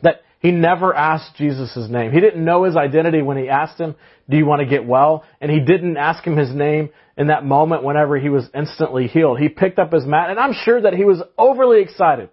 That 0.04 0.22
he 0.40 0.52
never 0.52 0.94
asked 0.94 1.36
Jesus' 1.36 1.90
name. 1.90 2.12
He 2.12 2.20
didn't 2.20 2.44
know 2.44 2.64
his 2.64 2.76
identity 2.76 3.22
when 3.22 3.38
he 3.38 3.50
asked 3.50 3.80
him, 3.80 3.96
do 4.30 4.38
you 4.38 4.46
want 4.46 4.62
to 4.62 4.66
get 4.66 4.86
well? 4.86 5.24
And 5.42 5.52
he 5.52 5.60
didn't 5.60 5.98
ask 5.98 6.24
him 6.24 6.38
his 6.38 6.54
name 6.54 6.90
in 7.18 7.28
that 7.28 7.46
moment 7.46 7.84
whenever 7.84 8.18
he 8.18 8.30
was 8.30 8.50
instantly 8.54 9.08
healed. 9.08 9.40
He 9.40 9.50
picked 9.50 9.80
up 9.80 9.92
his 9.92 10.06
mat 10.06 10.30
and 10.30 10.40
I'm 10.40 10.54
sure 10.54 10.82
that 10.82 10.94
he 10.94 11.06
was 11.06 11.22
overly 11.38 11.82
excited. 11.82 12.30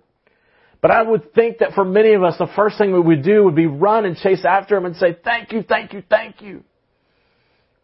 But 0.87 0.95
I 0.95 1.03
would 1.03 1.35
think 1.35 1.59
that 1.59 1.73
for 1.73 1.85
many 1.85 2.13
of 2.13 2.23
us, 2.23 2.39
the 2.39 2.47
first 2.55 2.79
thing 2.79 2.93
we 2.93 3.01
would 3.01 3.25
do 3.25 3.43
would 3.43 3.57
be 3.57 3.67
run 3.67 4.05
and 4.05 4.17
chase 4.17 4.45
after 4.45 4.77
him 4.77 4.87
and 4.87 4.95
say, 4.95 5.19
thank 5.25 5.51
you, 5.51 5.65
thank 5.65 5.93
you, 5.93 6.01
thank 6.09 6.41
you. 6.41 6.63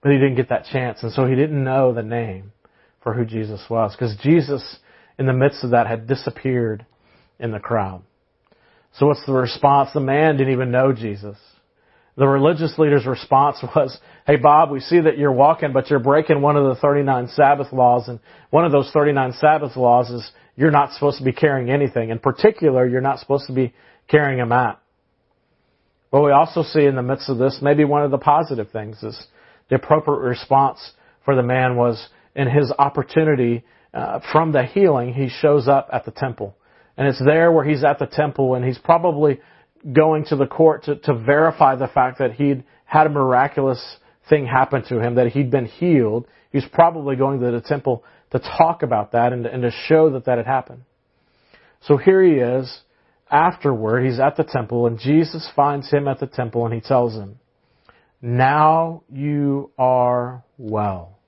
But 0.01 0.13
he 0.13 0.19
didn't 0.19 0.37
get 0.37 0.51
that 0.51 0.67
chance, 0.67 1.03
and 1.03 1.11
so 1.11 1.27
he 1.27 1.35
didn't 1.35 1.65
know 1.65 1.93
the 1.93 2.05
name 2.05 2.53
for 3.03 3.13
who 3.13 3.25
Jesus 3.25 3.61
was, 3.69 3.91
because 3.91 4.15
Jesus, 4.23 4.77
in 5.19 5.27
the 5.27 5.33
midst 5.33 5.65
of 5.65 5.71
that, 5.71 5.89
had 5.89 6.07
disappeared 6.07 6.87
in 7.41 7.51
the 7.51 7.59
crowd. 7.59 8.05
So 8.93 9.07
what's 9.07 9.27
the 9.27 9.33
response? 9.33 9.91
The 9.93 9.99
man 9.99 10.37
didn't 10.37 10.53
even 10.53 10.71
know 10.71 10.93
Jesus. 10.93 11.39
The 12.17 12.29
religious 12.29 12.79
leader's 12.79 13.05
response 13.05 13.57
was, 13.75 13.99
hey 14.29 14.37
Bob, 14.37 14.71
we 14.71 14.79
see 14.79 15.01
that 15.01 15.19
you're 15.19 15.33
walking, 15.33 15.73
but 15.73 15.91
you're 15.91 15.99
breaking 15.99 16.41
one 16.41 16.57
of 16.57 16.67
the 16.67 16.81
39 16.81 17.31
Sabbath 17.35 17.73
laws, 17.73 18.07
and 18.07 18.21
one 18.51 18.65
of 18.65 18.71
those 18.71 18.93
39 18.93 19.33
Sabbath 19.41 19.75
laws 19.75 20.09
is 20.09 20.31
you're 20.57 20.71
not 20.71 20.93
supposed 20.93 21.19
to 21.19 21.25
be 21.25 21.33
carrying 21.33 21.71
anything. 21.71 22.11
In 22.11 22.19
particular, 22.19 22.87
you're 22.87 23.01
not 23.01 23.19
supposed 23.19 23.47
to 23.47 23.53
be 23.53 23.73
carrying 24.09 24.41
a 24.41 24.47
mat. 24.47 24.81
But 26.11 26.23
we 26.23 26.31
also 26.31 26.63
see 26.63 26.85
in 26.85 26.95
the 26.95 27.03
midst 27.03 27.31
of 27.31 27.39
this, 27.39 27.59
maybe 27.63 27.85
one 27.85 28.05
of 28.05 28.11
the 28.11 28.19
positive 28.19 28.71
things 28.71 29.03
is 29.03 29.19
the 29.71 29.77
appropriate 29.77 30.19
response 30.19 30.93
for 31.25 31.35
the 31.35 31.43
man 31.43 31.77
was 31.77 32.09
in 32.35 32.49
his 32.49 32.73
opportunity 32.79 33.65
uh, 33.95 34.21
from 34.31 34.53
the 34.53 34.65
healing, 34.65 35.15
he 35.15 35.29
shows 35.29 35.69
up 35.69 35.89
at 35.93 36.05
the 36.05 36.11
temple. 36.11 36.55
And 36.97 37.09
it's 37.09 37.23
there 37.25 37.51
where 37.51 37.65
he's 37.65 37.85
at 37.85 37.99
the 37.99 38.07
temple 38.07 38.55
and 38.55 38.65
he's 38.65 38.79
probably 38.79 39.41
going 39.91 40.27
to 40.27 40.37
the 40.37 40.47
court 40.47 40.85
to, 40.85 40.97
to 40.97 41.15
verify 41.15 41.77
the 41.77 41.89
fact 41.89 42.19
that 42.19 42.33
he'd 42.35 42.65
had 42.85 43.07
a 43.07 43.11
miraculous 43.11 43.83
thing 44.29 44.47
happen 44.47 44.85
to 44.89 45.01
him, 45.01 45.15
that 45.15 45.29
he'd 45.29 45.51
been 45.51 45.67
healed, 45.67 46.27
He's 46.53 46.67
probably 46.71 47.17
going 47.17 47.41
to 47.41 47.51
the 47.51 47.63
temple 47.63 48.05
to 48.33 48.39
talk 48.39 48.83
about 48.83 49.13
that 49.13 49.33
and, 49.33 49.47
and 49.47 49.63
to 49.63 49.71
show 49.87 50.11
that 50.11 50.25
that 50.25 50.39
had 50.39 50.47
happened. 50.47 50.83
So 51.83 51.97
here 51.97 52.23
he 52.23 52.35
is, 52.35 52.81
afterward, 53.31 54.05
he's 54.05 54.21
at 54.21 54.37
the 54.37 54.45
temple, 54.45 54.87
and 54.87 54.99
Jesus 54.99 55.49
finds 55.55 55.91
him 55.91 56.09
at 56.09 56.21
the 56.21 56.27
temple 56.27 56.65
and 56.65 56.75
he 56.75 56.81
tells 56.81 57.15
him, 57.15 57.39
Now 58.21 59.03
you 59.13 59.71
are 59.79 60.45
well. 60.59 61.19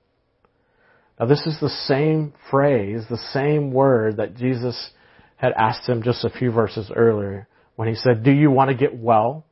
Now 1.19 1.27
this 1.27 1.45
is 1.45 1.57
the 1.59 1.69
same 1.69 2.33
phrase, 2.49 3.03
the 3.09 3.21
same 3.33 3.71
word 3.71 4.17
that 4.17 4.35
Jesus 4.35 4.91
had 5.37 5.53
asked 5.53 5.87
him 5.87 6.03
just 6.03 6.25
a 6.25 6.29
few 6.29 6.51
verses 6.51 6.91
earlier 6.95 7.47
when 7.75 7.87
he 7.87 7.95
said, 7.95 8.23
Do 8.23 8.31
you 8.31 8.49
want 8.49 8.69
to 8.69 8.75
get 8.75 8.97
well? 8.97 9.45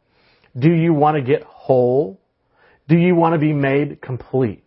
Do 0.58 0.72
you 0.72 0.94
want 0.94 1.18
to 1.18 1.22
get 1.22 1.44
whole? 1.44 2.20
Do 2.88 2.98
you 2.98 3.16
want 3.16 3.34
to 3.34 3.40
be 3.40 3.54
made 3.54 4.02
complete? 4.02 4.63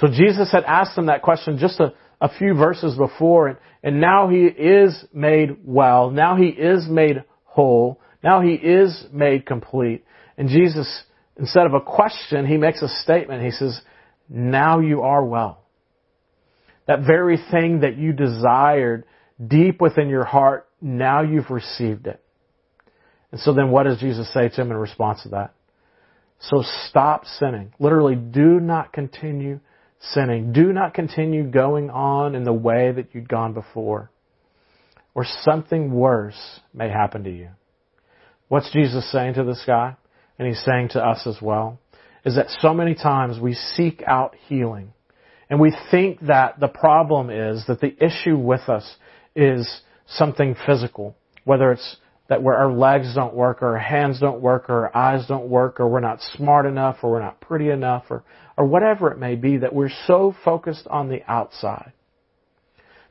So 0.00 0.08
Jesus 0.08 0.52
had 0.52 0.64
asked 0.64 0.96
him 0.96 1.06
that 1.06 1.22
question 1.22 1.58
just 1.58 1.80
a, 1.80 1.94
a 2.20 2.28
few 2.28 2.54
verses 2.54 2.94
before, 2.96 3.48
and, 3.48 3.58
and 3.82 4.00
now 4.00 4.28
he 4.28 4.44
is 4.44 5.04
made 5.12 5.56
well. 5.64 6.10
Now 6.10 6.36
he 6.36 6.48
is 6.48 6.86
made 6.88 7.24
whole. 7.44 8.00
Now 8.22 8.42
he 8.42 8.54
is 8.54 9.06
made 9.12 9.46
complete. 9.46 10.04
And 10.36 10.48
Jesus, 10.48 11.04
instead 11.38 11.66
of 11.66 11.74
a 11.74 11.80
question, 11.80 12.46
he 12.46 12.58
makes 12.58 12.82
a 12.82 12.88
statement. 12.88 13.42
He 13.42 13.50
says, 13.50 13.80
Now 14.28 14.80
you 14.80 15.02
are 15.02 15.24
well. 15.24 15.62
That 16.86 17.00
very 17.00 17.38
thing 17.50 17.80
that 17.80 17.96
you 17.96 18.12
desired 18.12 19.04
deep 19.44 19.80
within 19.80 20.08
your 20.08 20.24
heart, 20.24 20.68
now 20.80 21.22
you've 21.22 21.50
received 21.50 22.06
it. 22.06 22.22
And 23.32 23.40
so 23.40 23.52
then 23.52 23.70
what 23.70 23.84
does 23.84 23.98
Jesus 23.98 24.32
say 24.32 24.48
to 24.48 24.60
him 24.60 24.70
in 24.70 24.76
response 24.76 25.22
to 25.22 25.30
that? 25.30 25.54
So 26.38 26.62
stop 26.88 27.24
sinning. 27.24 27.72
Literally, 27.78 28.14
do 28.14 28.60
not 28.60 28.92
continue 28.92 29.60
sinning. 30.00 30.52
Do 30.52 30.72
not 30.72 30.94
continue 30.94 31.44
going 31.44 31.90
on 31.90 32.34
in 32.34 32.44
the 32.44 32.52
way 32.52 32.92
that 32.92 33.14
you'd 33.14 33.28
gone 33.28 33.52
before. 33.52 34.10
Or 35.14 35.24
something 35.42 35.92
worse 35.92 36.60
may 36.74 36.88
happen 36.88 37.24
to 37.24 37.30
you. 37.30 37.48
What's 38.48 38.70
Jesus 38.72 39.10
saying 39.10 39.34
to 39.34 39.44
this 39.44 39.62
guy? 39.66 39.96
And 40.38 40.46
he's 40.46 40.62
saying 40.64 40.90
to 40.90 41.02
us 41.02 41.26
as 41.26 41.40
well, 41.40 41.80
is 42.24 42.36
that 42.36 42.50
so 42.60 42.74
many 42.74 42.94
times 42.94 43.40
we 43.40 43.54
seek 43.54 44.02
out 44.06 44.34
healing. 44.48 44.92
And 45.48 45.60
we 45.60 45.74
think 45.90 46.20
that 46.26 46.60
the 46.60 46.68
problem 46.68 47.30
is 47.30 47.64
that 47.68 47.80
the 47.80 47.96
issue 48.04 48.36
with 48.36 48.68
us 48.68 48.96
is 49.34 49.80
something 50.06 50.56
physical, 50.66 51.16
whether 51.44 51.72
it's 51.72 51.96
that 52.28 52.42
where 52.42 52.56
our 52.56 52.72
legs 52.72 53.14
don't 53.14 53.34
work, 53.34 53.62
or 53.62 53.74
our 53.74 53.78
hands 53.78 54.20
don't 54.20 54.40
work, 54.40 54.68
or 54.68 54.86
our 54.86 54.96
eyes 54.96 55.26
don't 55.26 55.48
work, 55.48 55.78
or 55.78 55.88
we're 55.88 56.00
not 56.00 56.20
smart 56.36 56.66
enough, 56.66 56.98
or 57.02 57.12
we're 57.12 57.22
not 57.22 57.40
pretty 57.40 57.70
enough, 57.70 58.04
or, 58.10 58.24
or 58.56 58.66
whatever 58.66 59.12
it 59.12 59.18
may 59.18 59.36
be, 59.36 59.58
that 59.58 59.74
we're 59.74 59.90
so 60.06 60.34
focused 60.44 60.86
on 60.88 61.08
the 61.08 61.20
outside. 61.30 61.92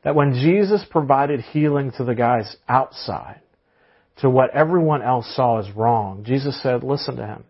That 0.03 0.15
when 0.15 0.33
Jesus 0.33 0.85
provided 0.89 1.39
healing 1.39 1.91
to 1.97 2.03
the 2.03 2.15
guys 2.15 2.55
outside, 2.67 3.41
to 4.17 4.29
what 4.29 4.51
everyone 4.51 5.01
else 5.01 5.33
saw 5.35 5.59
as 5.59 5.71
wrong, 5.75 6.23
Jesus 6.25 6.61
said, 6.61 6.83
listen 6.83 7.15
to 7.15 7.25
him. 7.25 7.43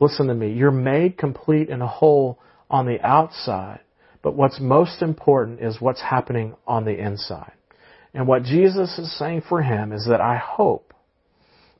Listen 0.00 0.28
to 0.28 0.34
me. 0.34 0.52
You're 0.52 0.70
made 0.70 1.18
complete 1.18 1.68
and 1.68 1.82
whole 1.82 2.38
on 2.70 2.86
the 2.86 3.00
outside, 3.04 3.80
but 4.22 4.34
what's 4.34 4.60
most 4.60 5.02
important 5.02 5.60
is 5.60 5.80
what's 5.80 6.00
happening 6.00 6.54
on 6.66 6.84
the 6.84 6.98
inside. 6.98 7.52
And 8.14 8.26
what 8.26 8.42
Jesus 8.42 8.98
is 8.98 9.16
saying 9.18 9.42
for 9.48 9.62
him 9.62 9.92
is 9.92 10.06
that 10.08 10.20
I 10.20 10.36
hope 10.36 10.92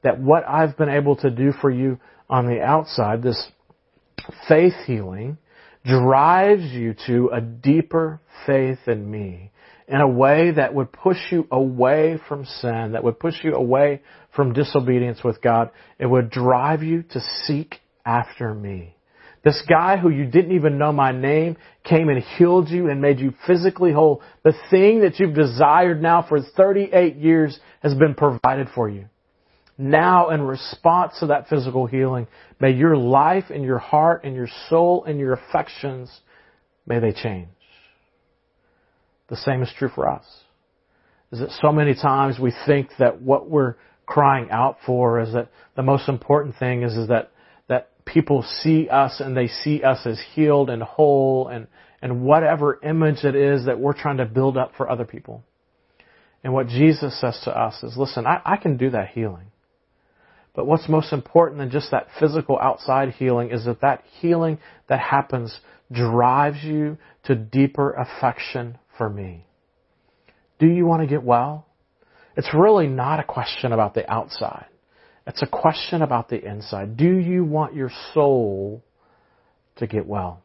that 0.03 0.21
what 0.21 0.49
I've 0.49 0.77
been 0.77 0.88
able 0.88 1.16
to 1.16 1.31
do 1.31 1.53
for 1.61 1.71
you 1.71 1.99
on 2.29 2.47
the 2.47 2.61
outside, 2.61 3.23
this 3.23 3.51
faith 4.49 4.75
healing, 4.87 5.38
drives 5.85 6.64
you 6.73 6.95
to 7.07 7.31
a 7.33 7.40
deeper 7.40 8.21
faith 8.47 8.79
in 8.87 9.11
me 9.11 9.51
in 9.88 10.01
a 10.01 10.09
way 10.09 10.53
that 10.53 10.73
would 10.73 10.93
push 10.93 11.19
you 11.33 11.49
away 11.51 12.19
from 12.29 12.45
sin, 12.45 12.93
that 12.93 13.03
would 13.03 13.19
push 13.19 13.43
you 13.43 13.55
away 13.55 14.01
from 14.37 14.53
disobedience 14.53 15.25
with 15.25 15.43
God. 15.43 15.71
It 15.99 16.07
would 16.07 16.31
drive 16.31 16.85
you 16.85 17.03
to 17.11 17.21
seek 17.45 17.77
after 18.07 18.55
me. 18.55 18.95
This 19.42 19.62
guy 19.68 19.96
who 19.96 20.11
you 20.11 20.26
didn't 20.26 20.53
even 20.53 20.76
know 20.76 20.92
my 20.92 21.12
name 21.12 21.57
came 21.83 22.11
and 22.11 22.22
healed 22.22 22.68
you 22.68 22.90
and 22.90 23.00
made 23.00 23.20
you 23.20 23.33
physically 23.46 23.92
whole. 23.92 24.22
The 24.44 24.53
thing 24.70 25.00
that 25.00 25.18
you've 25.18 25.35
desired 25.35 26.03
now 26.03 26.26
for 26.29 26.40
38 26.40 27.16
years 27.16 27.59
has 27.83 27.94
been 27.94 28.14
provided 28.14 28.68
for 28.74 28.88
you. 28.88 29.07
Now, 29.79 30.29
in 30.29 30.42
response 30.42 31.14
to 31.20 31.29
that 31.29 31.48
physical 31.48 31.87
healing, 31.87 32.26
may 32.61 32.72
your 32.72 32.98
life 32.98 33.44
and 33.48 33.64
your 33.64 33.79
heart 33.79 34.24
and 34.24 34.35
your 34.35 34.48
soul 34.68 35.05
and 35.05 35.18
your 35.18 35.33
affections, 35.33 36.11
may 36.87 36.98
they 36.98 37.12
change. 37.12 37.48
The 39.31 39.37
same 39.37 39.62
is 39.62 39.72
true 39.79 39.88
for 39.94 40.07
us. 40.07 40.24
Is 41.33 41.38
that 41.38 41.50
so 41.62 41.72
many 41.72 41.94
times 41.94 42.38
we 42.38 42.53
think 42.66 42.90
that 42.98 43.22
what 43.22 43.48
we're 43.48 43.76
crying 44.05 44.50
out 44.50 44.76
for 44.85 45.20
is 45.20 45.33
that 45.33 45.48
the 45.76 45.83
most 45.83 46.11
important 46.11 46.57
thing 46.59 46.83
is, 46.83 46.94
is 46.94 47.09
that 47.09 47.31
people 48.05 48.45
see 48.63 48.89
us 48.89 49.21
and 49.21 49.37
they 49.37 49.49
see 49.49 49.83
us 49.83 50.07
as 50.07 50.21
healed 50.35 50.71
and 50.71 50.83
whole 50.83 51.49
and, 51.49 51.67
and 52.03 52.23
whatever 52.23 52.79
image 52.83 53.25
it 53.25 53.35
is 53.35 53.67
that 53.67 53.79
we're 53.79 53.93
trying 53.93 54.19
to 54.19 54.25
build 54.25 54.57
up 54.57 54.73
for 54.77 54.91
other 54.91 55.05
people. 55.05 55.43
And 56.43 56.53
what 56.53 56.69
Jesus 56.69 57.21
says 57.21 57.41
to 57.45 57.51
us 57.51 57.83
is, 57.83 57.97
listen, 57.97 58.27
I, 58.27 58.41
I 58.45 58.57
can 58.57 58.77
do 58.77 58.91
that 58.91 59.09
healing. 59.09 59.47
But 60.55 60.67
what's 60.67 60.89
most 60.89 61.13
important 61.13 61.59
than 61.59 61.71
just 61.71 61.91
that 61.91 62.09
physical 62.19 62.59
outside 62.59 63.11
healing 63.11 63.51
is 63.51 63.67
that 63.67 63.83
that 63.83 64.03
healing 64.21 64.59
that 64.89 65.01
happens 65.01 65.61
drives 65.93 66.63
you 66.63 66.99
to 67.25 67.35
deeper 67.35 67.93
affection 67.93 68.79
for 68.97 69.09
me. 69.09 69.47
Do 70.59 70.67
you 70.67 70.87
want 70.87 71.03
to 71.03 71.07
get 71.07 71.23
well? 71.23 71.67
It's 72.37 72.53
really 72.55 72.87
not 72.87 73.21
a 73.21 73.25
question 73.25 73.73
about 73.73 73.95
the 73.95 74.11
outside. 74.11 74.67
It's 75.27 75.43
a 75.43 75.47
question 75.47 76.03
about 76.03 76.29
the 76.29 76.43
inside. 76.43 76.97
Do 76.97 77.17
you 77.19 77.45
want 77.45 77.75
your 77.75 77.91
soul 78.15 78.83
to 79.77 79.87
get 79.87 80.07
well? 80.07 80.43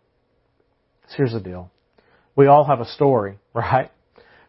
So 1.08 1.16
here's 1.18 1.34
the 1.34 1.40
deal. 1.40 1.72
We 2.36 2.48
all 2.48 2.66
have 2.66 2.82
a 2.82 2.86
story, 2.86 3.40
right? 3.54 3.92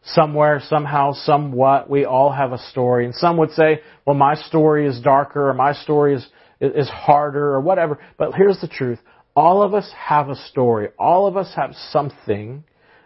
Somewhere, 0.04 0.60
somehow, 0.68 1.12
somewhat, 1.12 1.90
we 1.90 2.04
all 2.04 2.30
have 2.32 2.52
a 2.52 2.58
story. 2.70 3.06
And 3.06 3.14
some 3.14 3.36
would 3.38 3.50
say, 3.52 3.80
well, 4.04 4.14
my 4.14 4.34
story 4.34 4.86
is 4.86 5.00
darker 5.00 5.48
or 5.48 5.54
my 5.54 5.72
story 5.72 6.14
is, 6.14 6.26
is 6.60 6.88
harder 6.88 7.54
or 7.54 7.60
whatever. 7.60 7.98
But 8.16 8.34
here's 8.34 8.60
the 8.60 8.68
truth. 8.68 9.00
All 9.34 9.62
of 9.62 9.74
us 9.74 9.90
have 9.96 10.28
a 10.28 10.36
story. 10.36 10.88
All 10.98 11.26
of 11.26 11.36
us 11.36 11.52
have 11.56 11.74
something 11.90 12.64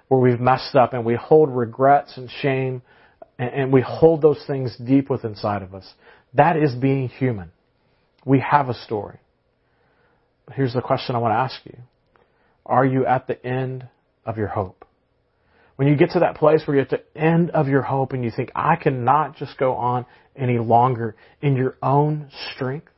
where 0.09 0.21
we've 0.21 0.41
messed 0.41 0.75
up 0.75 0.93
and 0.93 1.05
we 1.05 1.15
hold 1.15 1.51
regrets 1.51 2.17
and 2.17 2.31
shame 2.31 2.83
and 3.39 3.73
we 3.73 3.81
hold 3.81 4.21
those 4.21 4.43
things 4.47 4.77
deep 4.77 5.09
within 5.09 5.31
inside 5.31 5.63
of 5.63 5.75
us. 5.75 5.95
That 6.35 6.57
is 6.57 6.75
being 6.75 7.09
human. 7.09 7.53
We 8.25 8.40
have 8.40 8.69
a 8.69 8.75
story. 8.75 9.19
But 10.47 10.55
here's 10.55 10.75
the 10.75 10.83
question 10.83 11.14
I 11.14 11.19
want 11.19 11.33
to 11.33 11.38
ask 11.38 11.61
you. 11.64 11.77
Are 12.66 12.85
you 12.85 13.07
at 13.07 13.27
the 13.27 13.45
end 13.45 13.88
of 14.25 14.37
your 14.37 14.49
hope? 14.49 14.85
When 15.77 15.88
you 15.88 15.97
get 15.97 16.11
to 16.11 16.21
that 16.21 16.37
place 16.37 16.62
where 16.66 16.77
you're 16.77 16.85
at 16.85 16.90
the 16.90 17.03
end 17.19 17.51
of 17.51 17.66
your 17.66 17.83
hope 17.83 18.12
and 18.12 18.23
you 18.23 18.31
think, 18.31 18.53
I 18.55 18.77
cannot 18.77 19.37
just 19.37 19.57
go 19.57 19.75
on 19.75 20.05
any 20.37 20.59
longer 20.59 21.16
in 21.40 21.57
your 21.57 21.77
own 21.83 22.31
strength, 22.55 22.93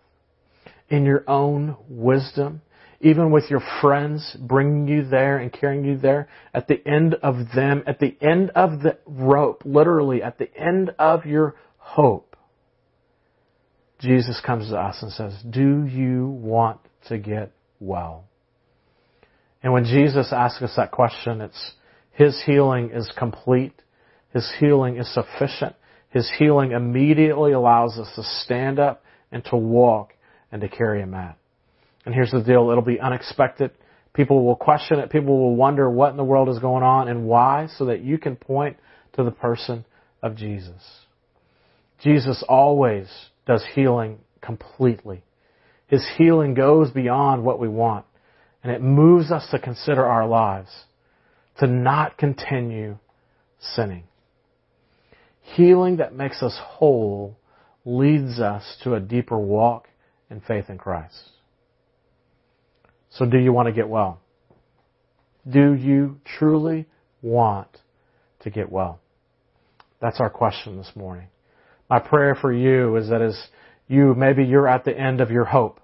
in 0.89 1.05
your 1.05 1.23
own 1.29 1.77
wisdom, 1.89 2.61
even 3.01 3.31
with 3.31 3.45
your 3.51 3.63
friends 3.81 4.37
bringing 4.41 4.89
you 4.89 5.05
there 5.09 5.39
and 5.39 5.53
carrying 5.53 5.85
you 5.85 5.97
there, 5.97 6.29
at 6.53 6.69
the 6.69 6.81
end 6.87 7.15
of 7.23 7.37
them, 7.55 7.83
at 7.87 7.99
the 7.99 8.17
end 8.21 8.51
of 8.51 8.83
the 8.83 8.99
rope, 9.07 9.63
literally 9.65 10.23
at 10.23 10.39
the 10.39 10.53
end 10.57 10.91
of 10.99 11.25
your 11.25 11.55
hope, 11.79 12.32
Jesus 14.03 14.41
comes 14.45 14.69
to 14.69 14.77
us 14.77 15.01
and 15.01 15.13
says, 15.13 15.33
Do 15.49 15.87
you 15.87 16.27
want 16.27 16.81
to 17.09 17.19
get 17.19 17.53
well? 17.79 18.25
And 19.63 19.73
when 19.73 19.85
Jesus 19.85 20.33
asks 20.33 20.61
us 20.61 20.73
that 20.77 20.91
question, 20.91 21.41
it's 21.41 21.73
His 22.13 22.43
healing 22.45 22.91
is 22.93 23.11
complete. 23.17 23.75
His 24.35 24.51
healing 24.59 24.97
is 24.97 25.13
sufficient. 25.15 25.77
His 26.11 26.31
healing 26.39 26.73
immediately 26.73 27.53
allows 27.53 27.97
us 27.99 28.11
to 28.17 28.23
stand 28.45 28.79
up 28.79 29.05
and 29.31 29.45
to 29.47 29.57
walk 29.57 30.13
and 30.51 30.61
to 30.63 30.69
carry 30.69 31.01
a 31.01 31.07
mat. 31.07 31.39
And 32.05 32.15
here's 32.15 32.33
the 32.33 32.43
deal. 32.43 32.71
It'll 32.71 32.83
be 32.83 33.01
unexpected. 33.01 33.71
People 34.15 34.45
will 34.45 34.57
question 34.57 34.99
it. 34.99 35.11
People 35.11 35.39
will 35.39 35.57
wonder 35.57 35.89
what 35.89 36.11
in 36.11 36.17
the 36.17 36.25
world 36.25 36.49
is 36.49 36.59
going 36.59 36.83
on 36.83 37.09
and 37.09 37.25
why 37.25 37.69
so 37.79 37.87
that 37.87 38.03
you 38.03 38.19
can 38.19 38.37
point 38.37 38.77
to 39.15 39.23
the 39.23 39.31
person 39.31 39.85
of 40.23 40.37
Jesus. 40.37 40.83
Jesus 42.03 42.43
always 42.49 43.09
does 43.47 43.65
healing 43.75 44.19
completely. 44.41 45.23
His 45.87 46.07
healing 46.17 46.55
goes 46.55 46.91
beyond 46.91 47.45
what 47.45 47.59
we 47.59 47.69
want, 47.69 48.07
and 48.63 48.73
it 48.73 48.81
moves 48.81 49.31
us 49.31 49.47
to 49.51 49.59
consider 49.59 50.07
our 50.07 50.27
lives, 50.27 50.71
to 51.59 51.67
not 51.67 52.17
continue 52.17 52.99
sinning. 53.61 54.05
Healing 55.43 55.97
that 55.97 56.15
makes 56.15 56.43
us 56.43 56.59
whole 56.59 57.37
leads 57.85 58.39
us 58.39 58.63
to 58.85 58.95
a 58.95 59.01
deeper 59.01 59.39
walk 59.39 59.89
in 60.31 60.41
faith 60.41 60.71
in 60.71 60.79
Christ. 60.79 61.31
So 63.11 63.27
do 63.27 63.39
you 63.39 63.53
want 63.53 63.67
to 63.67 63.73
get 63.73 63.89
well? 63.89 64.21
Do 65.49 65.75
you 65.75 66.21
truly 66.39 66.87
want 67.21 67.69
to 68.41 68.51
get 68.51 68.71
well? 68.71 69.01
That's 70.01 70.21
our 70.21 70.31
question 70.31 70.79
this 70.79 70.91
morning. 70.95 71.29
My 71.93 71.99
prayer 71.99 72.35
for 72.35 72.51
you 72.51 72.97
is 72.97 73.11
that 73.11 73.21
as 73.21 73.39
you, 73.87 74.15
maybe 74.15 74.45
you're 74.45 74.67
at 74.67 74.83
the 74.83 74.99
end 74.99 75.21
of 75.21 75.31
your 75.31 75.45
hope, 75.45 75.79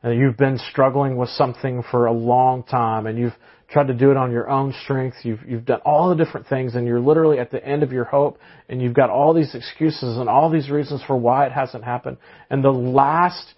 and 0.00 0.16
you've 0.16 0.36
been 0.36 0.60
struggling 0.70 1.16
with 1.16 1.28
something 1.30 1.82
for 1.90 2.06
a 2.06 2.12
long 2.12 2.62
time, 2.62 3.08
and 3.08 3.18
you've 3.18 3.34
tried 3.68 3.88
to 3.88 3.94
do 3.94 4.12
it 4.12 4.16
on 4.16 4.30
your 4.30 4.48
own 4.48 4.72
strength, 4.84 5.16
you've, 5.24 5.40
you've 5.44 5.64
done 5.64 5.80
all 5.84 6.08
the 6.08 6.14
different 6.14 6.46
things, 6.46 6.76
and 6.76 6.86
you're 6.86 7.00
literally 7.00 7.40
at 7.40 7.50
the 7.50 7.66
end 7.66 7.82
of 7.82 7.90
your 7.90 8.04
hope, 8.04 8.38
and 8.68 8.80
you've 8.80 8.94
got 8.94 9.10
all 9.10 9.34
these 9.34 9.52
excuses 9.56 10.18
and 10.18 10.28
all 10.28 10.50
these 10.50 10.70
reasons 10.70 11.02
for 11.04 11.16
why 11.16 11.46
it 11.46 11.52
hasn't 11.52 11.82
happened. 11.82 12.18
And 12.48 12.62
the 12.62 12.70
last 12.70 13.54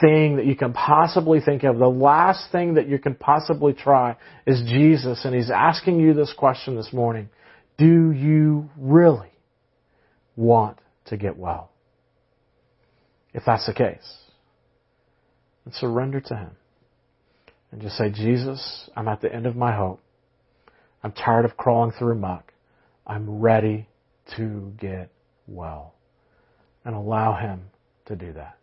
thing 0.00 0.38
that 0.38 0.46
you 0.46 0.56
can 0.56 0.72
possibly 0.72 1.38
think 1.40 1.62
of, 1.62 1.78
the 1.78 1.86
last 1.86 2.50
thing 2.50 2.74
that 2.74 2.88
you 2.88 2.98
can 2.98 3.14
possibly 3.14 3.72
try 3.72 4.16
is 4.48 4.62
Jesus, 4.66 5.24
and 5.24 5.32
He's 5.32 5.52
asking 5.52 6.00
you 6.00 6.12
this 6.12 6.34
question 6.36 6.74
this 6.74 6.92
morning. 6.92 7.28
Do 7.78 8.10
you 8.10 8.68
really 8.76 9.30
want 10.34 10.78
to 11.06 11.16
get 11.16 11.36
well? 11.36 11.70
If 13.32 13.44
that's 13.44 13.66
the 13.66 13.74
case, 13.74 14.18
then 15.64 15.74
surrender 15.74 16.20
to 16.20 16.36
Him. 16.36 16.50
And 17.70 17.82
just 17.82 17.96
say, 17.96 18.10
Jesus, 18.10 18.88
I'm 18.96 19.08
at 19.08 19.20
the 19.20 19.32
end 19.32 19.46
of 19.46 19.56
my 19.56 19.74
hope. 19.74 20.00
I'm 21.02 21.12
tired 21.12 21.44
of 21.44 21.56
crawling 21.56 21.92
through 21.92 22.16
muck. 22.16 22.52
I'm 23.06 23.40
ready 23.40 23.88
to 24.36 24.72
get 24.80 25.10
well. 25.46 25.94
And 26.84 26.94
allow 26.94 27.34
Him 27.34 27.64
to 28.06 28.16
do 28.16 28.32
that. 28.32 28.56